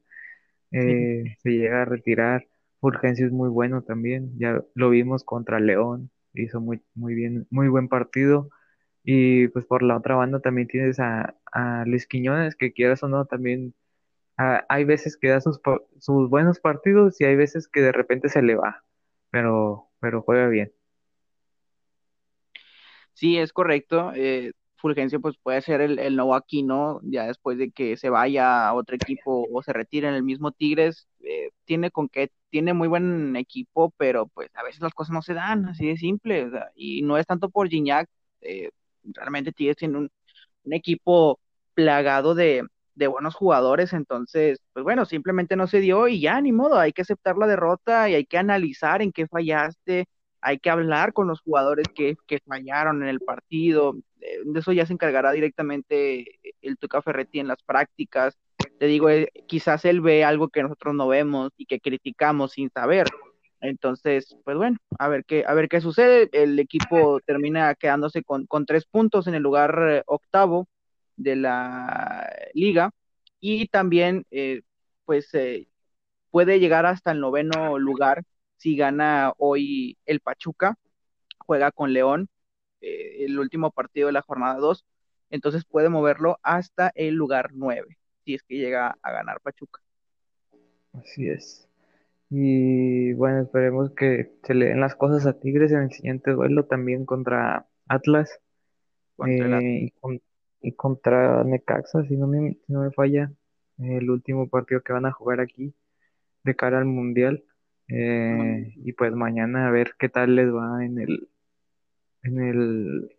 eh, 0.72 1.36
se 1.42 1.50
llega 1.50 1.82
a 1.82 1.86
retirar. 1.86 2.46
Urgencia 2.88 3.26
es 3.26 3.32
muy 3.32 3.50
bueno 3.50 3.84
también, 3.84 4.38
ya 4.40 4.62
lo 4.76 4.90
vimos 4.92 5.24
contra 5.24 5.60
León, 5.60 6.12
hizo 6.34 6.62
muy, 6.62 6.82
muy 6.96 7.16
bien, 7.16 7.48
muy 7.50 7.68
buen 7.70 7.88
partido. 7.90 8.50
Y 9.04 9.48
pues 9.50 9.66
por 9.66 9.84
la 9.84 9.98
otra 9.98 10.16
banda 10.16 10.40
también 10.42 10.68
tienes 10.68 11.00
a, 11.00 11.36
a 11.52 11.86
Luis 11.86 12.08
Quiñones, 12.08 12.56
que 12.56 12.74
quieras 12.74 13.04
o 13.04 13.10
no, 13.10 13.26
también 13.26 13.76
hay 14.38 14.84
veces 14.86 15.18
que 15.18 15.30
da 15.30 15.42
sus, 15.42 15.60
sus 16.00 16.30
buenos 16.30 16.60
partidos 16.60 17.22
y 17.22 17.26
hay 17.26 17.36
veces 17.36 17.68
que 17.68 17.82
de 17.82 17.92
repente 17.92 18.30
se 18.30 18.42
le 18.42 18.56
va. 18.56 18.84
Pero 19.32 19.92
pero 20.04 20.22
juega 20.22 20.50
bien. 20.50 20.74
Sí, 23.14 23.38
es 23.38 23.54
correcto. 23.54 24.12
Eh, 24.16 24.52
Fulgencio 24.76 25.22
pues 25.22 25.38
puede 25.42 25.62
ser 25.62 25.80
el, 25.82 25.98
el 26.00 26.18
nuevo 26.18 26.36
Aquino, 26.36 27.00
ya 27.04 27.26
después 27.28 27.58
de 27.58 27.72
que 27.72 27.96
se 27.98 28.10
vaya 28.10 28.68
a 28.68 28.74
otro 28.74 28.96
equipo 28.98 29.48
o 29.50 29.64
se 29.64 29.72
retire 29.72 30.10
en 30.10 30.16
el 30.16 30.24
mismo 30.24 30.52
Tigres, 30.52 31.08
eh, 31.22 31.52
tiene 31.66 31.90
con 31.90 32.10
qué, 32.10 32.32
tiene 32.54 32.74
muy 32.76 32.88
buen 32.88 33.36
equipo, 33.36 33.92
pero 33.98 34.28
pues 34.28 34.52
a 34.54 34.62
veces 34.62 34.80
las 34.80 34.94
cosas 34.94 35.12
no 35.12 35.24
se 35.24 35.34
dan, 35.34 35.66
así 35.66 35.88
de 35.88 35.98
simple, 35.98 36.52
y 36.76 37.02
no 37.02 37.18
es 37.18 37.26
tanto 37.26 37.50
por 37.50 37.68
Gignac, 37.68 38.08
eh, 38.42 38.70
realmente 39.06 39.52
Tigres 39.52 39.76
tiene 39.78 39.98
un, 39.98 40.12
un 40.64 40.74
equipo 40.74 41.40
plagado 41.74 42.36
de, 42.36 42.68
de 42.94 43.08
buenos 43.08 43.34
jugadores, 43.34 43.92
entonces, 43.94 44.60
pues 44.72 44.84
bueno, 44.84 45.06
simplemente 45.06 45.56
no 45.56 45.66
se 45.66 45.80
dio 45.80 46.08
y 46.08 46.22
ya, 46.22 46.40
ni 46.42 46.52
modo, 46.52 46.78
hay 46.78 46.94
que 46.94 47.02
aceptar 47.02 47.40
la 47.40 47.48
derrota 47.48 48.08
y 48.08 48.14
hay 48.14 48.26
que 48.26 48.38
analizar 48.38 49.02
en 49.02 49.12
qué 49.12 49.26
fallaste, 49.28 50.06
hay 50.40 50.60
que 50.60 50.70
hablar 50.70 51.12
con 51.14 51.28
los 51.28 51.42
jugadores 51.42 51.88
que, 51.96 52.18
que 52.28 52.38
fallaron 52.46 53.02
en 53.02 53.10
el 53.10 53.20
partido, 53.20 53.96
eh, 54.22 54.42
de 54.46 54.60
eso 54.60 54.72
ya 54.74 54.86
se 54.86 54.94
encargará 54.94 55.32
directamente 55.32 56.40
el 56.62 56.78
Tuca 56.78 57.02
Ferretti 57.02 57.40
en 57.40 57.48
las 57.48 57.64
prácticas. 57.64 58.38
Te 58.84 58.88
digo, 58.88 59.10
eh, 59.10 59.32
quizás 59.48 59.86
él 59.86 60.02
ve 60.02 60.26
algo 60.26 60.50
que 60.50 60.62
nosotros 60.62 60.94
no 60.94 61.08
vemos 61.08 61.52
y 61.56 61.66
que 61.66 61.80
criticamos 61.80 62.52
sin 62.52 62.70
saber. 62.70 63.08
Entonces, 63.62 64.36
pues 64.44 64.58
bueno, 64.58 64.78
a 65.00 65.08
ver 65.08 65.24
qué, 65.24 65.46
a 65.48 65.54
ver 65.54 65.70
qué 65.70 65.80
sucede. 65.80 66.30
El 66.34 66.60
equipo 66.60 67.22
termina 67.26 67.76
quedándose 67.76 68.24
con, 68.24 68.46
con 68.46 68.66
tres 68.66 68.86
puntos 68.86 69.28
en 69.28 69.36
el 69.36 69.44
lugar 69.44 69.80
eh, 69.90 70.04
octavo 70.06 70.68
de 71.16 71.38
la 71.38 72.30
liga 72.54 72.92
y 73.40 73.68
también, 73.68 74.26
eh, 74.32 74.64
pues, 75.06 75.34
eh, 75.34 75.70
puede 76.32 76.60
llegar 76.60 76.86
hasta 76.86 77.12
el 77.12 77.22
noveno 77.22 77.80
lugar 77.80 78.24
si 78.58 78.76
gana 78.76 79.34
hoy 79.38 79.98
el 80.06 80.20
Pachuca, 80.20 80.76
juega 81.40 81.72
con 81.72 81.94
León, 81.94 82.30
eh, 82.82 83.26
el 83.26 83.40
último 83.40 83.72
partido 83.72 84.08
de 84.08 84.14
la 84.14 84.22
jornada 84.24 84.56
2, 84.60 84.86
entonces 85.30 85.66
puede 85.66 85.90
moverlo 85.90 86.40
hasta 86.44 86.92
el 86.96 87.16
lugar 87.16 87.52
9, 87.54 87.98
si 88.26 88.36
es 88.36 88.44
que 88.44 88.56
llega 88.58 88.98
a 89.02 89.12
ganar 89.12 89.42
Pachuca. 89.42 89.82
Así 90.94 91.28
es. 91.30 91.68
Y 92.30 93.14
bueno, 93.14 93.42
esperemos 93.42 93.92
que 93.92 94.32
se 94.44 94.54
le 94.54 94.68
den 94.68 94.82
las 94.82 94.96
cosas 94.96 95.26
a 95.28 95.40
Tigres 95.40 95.72
en 95.72 95.84
el 95.84 95.92
siguiente 95.92 96.32
duelo 96.32 96.66
también 96.66 97.06
contra 97.06 97.68
Atlas 97.88 98.40
Contra 99.16 99.60
eh, 99.60 99.80
y, 99.86 99.92
con- 99.92 100.22
y 100.62 100.74
contra 100.74 101.44
Necaxa, 101.44 102.04
si 102.06 102.18
no 102.18 102.28
me, 102.28 102.58
si 102.66 102.74
no 102.74 102.82
me 102.82 102.92
falla, 102.92 103.32
el 103.80 104.10
último 104.10 104.50
partido 104.50 104.82
que 104.82 104.94
van 104.94 105.06
a 105.06 105.12
jugar 105.12 105.40
aquí 105.42 105.74
de 106.44 106.56
cara 106.56 106.80
al 106.80 106.86
Mundial. 106.86 107.44
Eh, 107.90 108.74
y 108.78 108.94
pues 108.94 109.14
mañana 109.14 109.68
a 109.68 109.72
ver 109.72 109.96
qué 110.00 110.10
tal 110.10 110.36
les 110.36 110.48
va 110.54 110.86
en 110.86 111.00
el, 111.00 111.30
en 112.24 112.40
el 112.40 113.10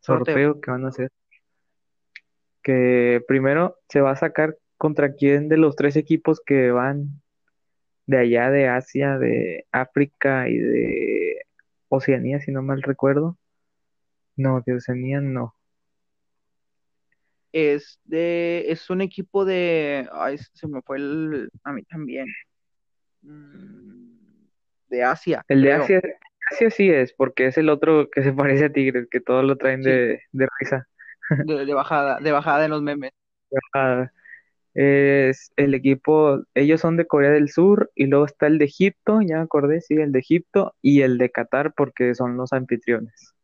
sorteo. 0.00 0.34
sorteo 0.34 0.60
que 0.60 0.70
van 0.70 0.84
a 0.84 0.88
hacer. 0.88 1.10
Que 2.68 3.24
primero 3.26 3.78
se 3.88 4.02
va 4.02 4.10
a 4.10 4.16
sacar 4.16 4.58
contra 4.76 5.14
quién 5.14 5.48
de 5.48 5.56
los 5.56 5.74
tres 5.74 5.96
equipos 5.96 6.42
que 6.44 6.70
van 6.70 7.22
de 8.04 8.18
allá 8.18 8.50
de 8.50 8.68
Asia, 8.68 9.16
de 9.16 9.64
África 9.72 10.50
y 10.50 10.58
de 10.58 11.46
Oceanía, 11.88 12.40
si 12.40 12.52
no 12.52 12.60
mal 12.60 12.82
recuerdo. 12.82 13.38
No, 14.36 14.62
de 14.66 14.74
Oceanía 14.74 15.22
no. 15.22 15.54
Es 17.52 17.98
de, 18.04 18.66
es 18.68 18.90
un 18.90 19.00
equipo 19.00 19.46
de, 19.46 20.06
ay, 20.12 20.36
se 20.52 20.68
me 20.68 20.82
fue 20.82 20.98
el, 20.98 21.48
a 21.64 21.72
mí 21.72 21.82
también, 21.84 22.26
Mm, 23.22 24.46
de 24.88 25.02
Asia, 25.02 25.44
El 25.48 25.62
de 25.62 25.72
Asia, 25.72 26.00
Asia 26.50 26.70
sí 26.70 26.90
es, 26.90 27.12
porque 27.12 27.46
es 27.46 27.58
el 27.58 27.68
otro 27.68 28.08
que 28.10 28.22
se 28.22 28.32
parece 28.62 28.66
a 28.66 28.72
Tigres, 28.72 29.08
que 29.10 29.20
todos 29.20 29.44
lo 29.44 29.56
traen 29.56 29.82
sí, 29.82 29.90
de, 29.90 30.22
de 30.32 30.48
risa. 30.60 30.88
De, 31.44 31.66
de 31.66 31.74
bajada, 31.74 32.18
de 32.20 32.32
bajada 32.32 32.64
en 32.64 32.70
los 32.70 32.82
memes. 32.82 33.12
Ah, 33.74 34.10
es 34.74 35.50
el 35.56 35.74
equipo, 35.74 36.42
ellos 36.54 36.80
son 36.80 36.96
de 36.96 37.06
Corea 37.06 37.30
del 37.30 37.48
Sur 37.48 37.90
y 37.94 38.06
luego 38.06 38.26
está 38.26 38.46
el 38.46 38.58
de 38.58 38.66
Egipto, 38.66 39.20
ya 39.22 39.36
me 39.36 39.42
acordé, 39.42 39.80
sí, 39.80 39.94
el 39.94 40.12
de 40.12 40.20
Egipto 40.20 40.74
y 40.82 41.00
el 41.00 41.18
de 41.18 41.30
Qatar 41.30 41.72
porque 41.74 42.14
son 42.14 42.36
los 42.36 42.52
anfitriones. 42.52 43.34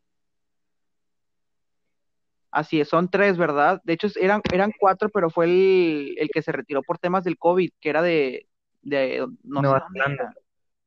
Así 2.53 2.81
es, 2.81 2.89
son 2.89 3.11
tres, 3.11 3.37
¿verdad? 3.37 3.81
De 3.83 3.95
hecho, 3.95 4.07
eran, 4.21 4.43
eran 4.53 4.71
cuatro, 4.79 5.09
pero 5.09 5.29
fue 5.29 5.47
el, 5.47 6.15
el 6.19 6.29
que 6.29 6.41
se 6.41 6.53
retiró 6.53 6.83
por 6.83 6.99
temas 6.99 7.25
del 7.25 7.37
COVID, 7.37 7.71
que 7.81 7.89
era 7.89 8.01
de, 8.01 8.47
de 8.83 9.27
no 9.43 9.61
Nueva 9.61 9.89
Zelanda. 9.93 10.23
era, 10.23 10.35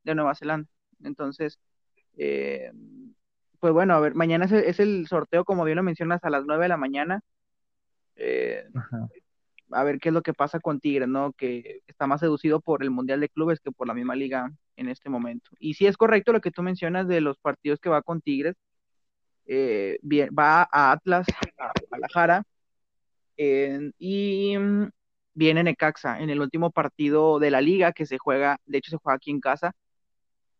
de 0.03 0.15
Nueva 0.15 0.35
Zelanda. 0.35 0.69
Entonces, 1.03 1.59
eh, 2.17 2.71
pues 3.59 3.73
bueno, 3.73 3.95
a 3.95 3.99
ver, 3.99 4.15
mañana 4.15 4.45
es 4.45 4.51
el, 4.51 4.63
es 4.63 4.79
el 4.79 5.07
sorteo, 5.07 5.45
como 5.45 5.63
bien 5.63 5.77
lo 5.77 5.83
mencionas, 5.83 6.23
a 6.23 6.29
las 6.29 6.45
nueve 6.45 6.65
de 6.65 6.69
la 6.69 6.77
mañana. 6.77 7.21
Eh, 8.15 8.65
a 9.71 9.83
ver 9.83 9.99
qué 9.99 10.09
es 10.09 10.13
lo 10.13 10.21
que 10.21 10.33
pasa 10.33 10.59
con 10.59 10.79
Tigres, 10.79 11.07
¿no? 11.07 11.33
Que 11.33 11.81
está 11.87 12.07
más 12.07 12.21
seducido 12.21 12.61
por 12.61 12.83
el 12.83 12.91
Mundial 12.91 13.19
de 13.19 13.29
Clubes 13.29 13.59
que 13.59 13.71
por 13.71 13.87
la 13.87 13.93
misma 13.93 14.15
liga 14.15 14.51
en 14.75 14.89
este 14.89 15.09
momento. 15.09 15.49
Y 15.59 15.73
sí 15.75 15.87
es 15.87 15.97
correcto 15.97 16.31
lo 16.33 16.41
que 16.41 16.51
tú 16.51 16.61
mencionas 16.63 17.07
de 17.07 17.21
los 17.21 17.37
partidos 17.37 17.79
que 17.79 17.89
va 17.89 18.01
con 18.01 18.21
Tigres. 18.21 18.55
Eh, 19.45 19.97
bien, 20.01 20.29
va 20.37 20.67
a 20.71 20.91
Atlas, 20.91 21.27
a 21.57 21.71
Guadalajara, 21.89 22.43
eh, 23.37 23.91
y 23.97 24.57
mm, 24.57 24.89
viene 25.33 25.63
Necaxa 25.63 26.19
en 26.19 26.29
el 26.29 26.41
último 26.41 26.71
partido 26.71 27.39
de 27.39 27.51
la 27.51 27.61
liga 27.61 27.93
que 27.93 28.05
se 28.05 28.17
juega, 28.17 28.57
de 28.65 28.79
hecho 28.79 28.91
se 28.91 28.97
juega 28.97 29.15
aquí 29.17 29.31
en 29.31 29.39
casa. 29.39 29.73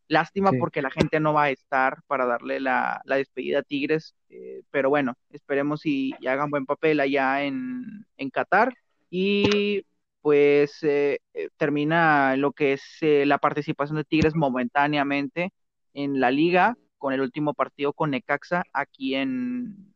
Lástima 0.09 0.51
sí. 0.51 0.57
porque 0.57 0.81
la 0.81 0.89
gente 0.89 1.19
no 1.19 1.33
va 1.33 1.43
a 1.43 1.49
estar 1.49 2.01
para 2.07 2.25
darle 2.25 2.59
la, 2.59 3.01
la 3.03 3.17
despedida 3.17 3.59
a 3.59 3.63
Tigres, 3.63 4.15
eh, 4.29 4.61
pero 4.71 4.89
bueno, 4.89 5.15
esperemos 5.29 5.85
y, 5.85 6.13
y 6.19 6.27
hagan 6.27 6.49
buen 6.49 6.65
papel 6.65 6.99
allá 6.99 7.43
en, 7.43 8.05
en 8.15 8.29
Qatar 8.29 8.73
y 9.09 9.83
pues 10.21 10.83
eh, 10.83 11.19
eh, 11.33 11.49
termina 11.57 12.35
lo 12.35 12.51
que 12.51 12.73
es 12.73 12.83
eh, 13.01 13.25
la 13.25 13.37
participación 13.37 13.97
de 13.97 14.03
Tigres 14.03 14.35
momentáneamente 14.35 15.53
en 15.93 16.19
la 16.19 16.31
liga 16.31 16.77
con 16.97 17.13
el 17.13 17.21
último 17.21 17.53
partido 17.53 17.93
con 17.93 18.11
Necaxa 18.11 18.63
aquí 18.73 19.15
en, 19.15 19.93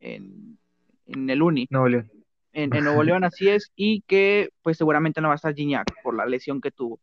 en, 0.00 0.58
en 1.06 1.30
el 1.30 1.42
Uni 1.42 1.66
Nuevo 1.70 1.88
León. 1.88 2.10
en, 2.52 2.74
en 2.74 2.84
Nuevo 2.84 3.02
León, 3.02 3.24
así 3.24 3.48
es, 3.48 3.72
y 3.74 4.02
que 4.02 4.50
pues 4.62 4.76
seguramente 4.76 5.20
no 5.20 5.28
va 5.28 5.34
a 5.34 5.36
estar 5.36 5.54
Gignac 5.54 5.86
por 6.02 6.14
la 6.16 6.26
lesión 6.26 6.60
que 6.60 6.70
tuvo. 6.70 7.00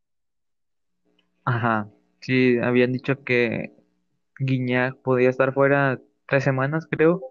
Ajá, 1.43 1.89
sí, 2.22 2.58
habían 2.60 2.94
dicho 2.94 3.24
que 3.24 3.74
Guiñac 4.40 4.98
podía 4.98 5.30
estar 5.30 5.54
fuera 5.54 6.02
tres 6.28 6.44
semanas, 6.44 6.88
creo, 6.90 7.22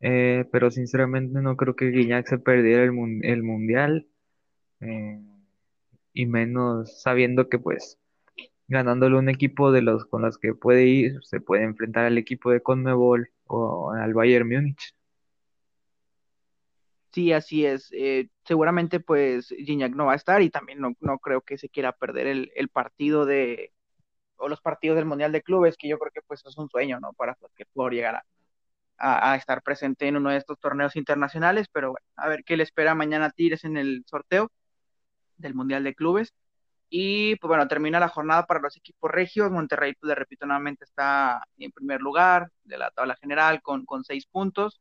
eh, 0.00 0.46
pero 0.52 0.70
sinceramente 0.70 1.40
no 1.40 1.56
creo 1.56 1.76
que 1.76 1.90
Guiñac 1.90 2.26
se 2.28 2.38
perdiera 2.38 2.84
el, 2.84 3.20
el 3.24 3.42
mundial, 3.42 4.06
eh, 4.80 5.20
y 6.12 6.26
menos 6.26 7.02
sabiendo 7.02 7.48
que 7.48 7.58
pues 7.58 7.98
ganándole 8.68 9.18
un 9.18 9.28
equipo 9.28 9.72
de 9.72 9.82
los 9.82 10.06
con 10.06 10.22
los 10.22 10.38
que 10.38 10.54
puede 10.54 10.86
ir, 10.86 11.18
se 11.24 11.40
puede 11.40 11.64
enfrentar 11.64 12.06
al 12.06 12.18
equipo 12.18 12.50
de 12.50 12.62
CONMEBOL 12.62 13.30
o 13.46 13.92
al 13.92 14.14
Bayern 14.14 14.48
Múnich. 14.48 14.94
Sí, 17.12 17.32
así 17.32 17.66
es. 17.66 17.90
Eh, 17.92 18.28
seguramente 18.44 18.98
pues 18.98 19.48
Gignac 19.48 19.94
no 19.94 20.06
va 20.06 20.14
a 20.14 20.16
estar 20.16 20.40
y 20.40 20.48
también 20.48 20.80
no, 20.80 20.94
no 21.00 21.18
creo 21.18 21.42
que 21.42 21.58
se 21.58 21.68
quiera 21.68 21.92
perder 21.92 22.26
el, 22.26 22.50
el 22.56 22.68
partido 22.68 23.26
de, 23.26 23.72
o 24.42 24.48
los 24.48 24.60
partidos 24.60 24.96
del 24.96 25.06
Mundial 25.06 25.32
de 25.32 25.42
Clubes, 25.42 25.76
que 25.76 25.88
yo 25.88 25.98
creo 25.98 26.10
que 26.12 26.22
pues 26.22 26.42
es 26.44 26.58
un 26.58 26.68
sueño, 26.68 26.98
¿no? 27.00 27.12
Para 27.12 27.34
cualquier 27.36 27.68
jugador 27.72 27.94
llegar 27.94 28.22
a, 28.98 29.36
estar 29.36 29.62
presente 29.62 30.06
en 30.06 30.16
uno 30.16 30.30
de 30.30 30.36
estos 30.36 30.58
torneos 30.60 30.96
internacionales, 30.96 31.68
pero 31.72 31.94
a 32.16 32.28
ver 32.28 32.44
qué 32.44 32.56
le 32.56 32.62
espera 32.64 32.94
mañana 32.94 33.26
a 33.26 33.30
Tigres 33.30 33.64
en 33.64 33.76
el 33.76 34.04
sorteo 34.06 34.50
del 35.36 35.54
Mundial 35.54 35.84
de 35.84 35.94
Clubes. 35.94 36.34
Y 36.90 37.36
pues 37.36 37.48
bueno, 37.48 37.68
termina 37.68 38.00
la 38.00 38.08
jornada 38.08 38.46
para 38.46 38.60
los 38.60 38.76
equipos 38.76 39.10
regios. 39.10 39.50
Monterrey, 39.50 39.94
pues 39.94 40.08
le 40.08 40.14
repito 40.14 40.46
nuevamente, 40.46 40.84
está 40.84 41.42
en 41.58 41.72
primer 41.72 42.00
lugar 42.00 42.50
de 42.64 42.78
la 42.78 42.90
tabla 42.90 43.16
general 43.16 43.62
con, 43.62 43.86
con 43.86 44.04
seis 44.04 44.26
puntos. 44.26 44.80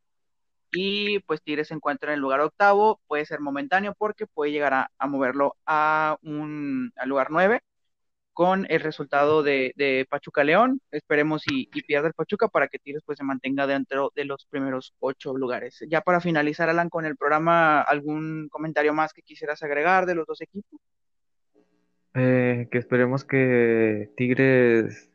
Y 0.72 1.20
pues 1.22 1.42
Tigres 1.42 1.70
se 1.70 1.74
encuentra 1.76 2.12
en 2.12 2.16
el 2.16 2.22
lugar 2.22 2.42
octavo. 2.42 3.02
Puede 3.08 3.26
ser 3.26 3.40
momentáneo 3.42 3.96
porque 3.98 4.28
puede 4.28 4.52
llegar 4.52 4.74
a, 4.74 4.92
a 4.98 5.08
moverlo 5.08 5.56
a 5.66 6.18
un 6.22 6.92
al 6.98 7.10
lugar 7.10 7.28
nueve 7.32 7.62
con 8.34 8.66
el 8.70 8.80
resultado 8.80 9.44
de, 9.44 10.06
Pachuca 10.10 10.44
León. 10.44 10.82
Esperemos 10.92 11.44
y, 11.52 11.68
pierda 11.84 12.08
el 12.08 12.14
Pachuca 12.14 12.48
para 12.48 12.68
que 12.68 12.80
Tigres 12.80 13.04
pues 13.06 13.18
se 13.18 13.24
mantenga 13.24 13.68
dentro 13.68 14.12
de 14.16 14.26
los 14.26 14.46
primeros 14.46 14.94
ocho 15.00 15.36
lugares. 15.36 15.84
Ya 15.90 16.02
para 16.02 16.22
finalizar, 16.22 16.70
Alan, 16.70 16.90
con 16.90 17.06
el 17.06 17.18
programa, 17.18 17.82
¿algún 17.82 18.48
comentario 18.50 18.94
más 18.94 19.14
que 19.14 19.22
quisieras 19.22 19.64
agregar 19.64 20.06
de 20.06 20.16
los 20.16 20.26
dos 20.26 20.42
equipos? 20.42 20.80
Eh, 22.14 22.68
que 22.72 22.78
esperemos 22.78 23.24
que 23.24 24.12
Tigres 24.18 25.10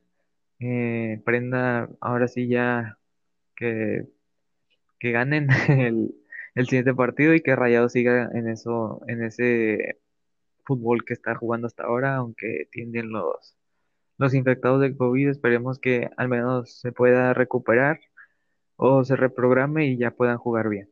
eh, 0.61 1.21
prenda 1.25 1.91
ahora 2.01 2.27
sí 2.27 2.49
ya 2.49 2.99
que, 3.55 4.07
que 4.99 5.13
ganen 5.13 5.49
el, 5.69 6.15
el 6.55 6.67
siguiente 6.67 6.95
partido 6.95 7.35
y 7.35 7.43
que 7.43 7.55
Rayados 7.55 7.93
siga 7.93 8.31
en 8.33 8.49
eso, 8.49 9.03
en 9.09 9.23
ese 9.25 9.99
fútbol 10.67 11.05
que 11.05 11.15
está 11.15 11.35
jugando 11.37 11.67
hasta 11.67 11.85
ahora, 11.85 12.17
aunque 12.17 12.69
tienden 12.71 13.11
los, 13.11 13.57
los 14.19 14.35
infectados 14.35 14.81
de 14.81 14.97
COVID, 14.97 15.29
esperemos 15.29 15.79
que 15.79 16.11
al 16.17 16.29
menos 16.29 16.81
se 16.81 16.93
pueda 16.93 17.33
recuperar 17.35 18.01
o 18.77 19.05
se 19.05 19.17
reprograme 19.17 19.87
y 19.87 19.99
ya 19.99 20.11
puedan 20.11 20.39
jugar 20.39 20.69
bien. 20.69 20.91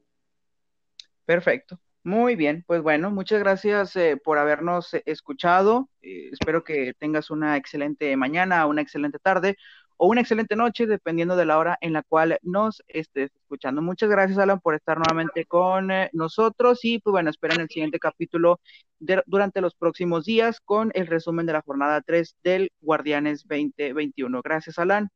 Perfecto. 1.26 1.80
Muy 2.06 2.36
bien, 2.36 2.64
pues 2.66 2.82
bueno, 2.82 3.10
muchas 3.10 3.38
gracias 3.38 3.96
eh, 3.96 4.20
por 4.22 4.36
habernos 4.36 4.92
eh, 4.92 5.02
escuchado. 5.06 5.88
Eh, 6.02 6.28
espero 6.32 6.62
que 6.62 6.92
tengas 6.98 7.30
una 7.30 7.56
excelente 7.56 8.14
mañana, 8.18 8.66
una 8.66 8.82
excelente 8.82 9.18
tarde 9.18 9.56
o 9.96 10.08
una 10.08 10.20
excelente 10.20 10.56
noche, 10.56 10.86
dependiendo 10.86 11.36
de 11.36 11.44
la 11.44 11.58
hora 11.58 11.78
en 11.80 11.92
la 11.92 12.02
cual 12.02 12.38
nos 12.42 12.82
estés 12.88 13.30
escuchando. 13.34 13.82
Muchas 13.82 14.10
gracias, 14.10 14.38
Alan, 14.38 14.60
por 14.60 14.74
estar 14.74 14.98
nuevamente 14.98 15.44
con 15.44 15.88
nosotros 16.12 16.84
y 16.84 16.98
pues 16.98 17.12
bueno, 17.12 17.30
esperen 17.30 17.60
el 17.60 17.68
siguiente 17.68 17.98
capítulo 17.98 18.60
de, 18.98 19.22
durante 19.26 19.60
los 19.60 19.74
próximos 19.74 20.24
días 20.24 20.60
con 20.60 20.90
el 20.94 21.06
resumen 21.06 21.46
de 21.46 21.52
la 21.52 21.62
jornada 21.62 22.00
3 22.00 22.36
del 22.42 22.70
Guardianes 22.80 23.44
2021. 23.48 24.42
Gracias, 24.42 24.78
Alan. 24.78 25.10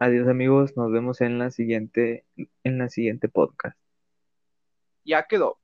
Adiós 0.00 0.28
amigos, 0.28 0.76
nos 0.76 0.92
vemos 0.92 1.20
en 1.20 1.38
la 1.38 1.50
siguiente, 1.50 2.24
en 2.62 2.78
la 2.78 2.88
siguiente 2.88 3.28
podcast. 3.28 3.76
Ya 5.04 5.24
quedó. 5.24 5.58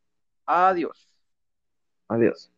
Adiós. 0.46 1.09
Adiós. 2.09 2.50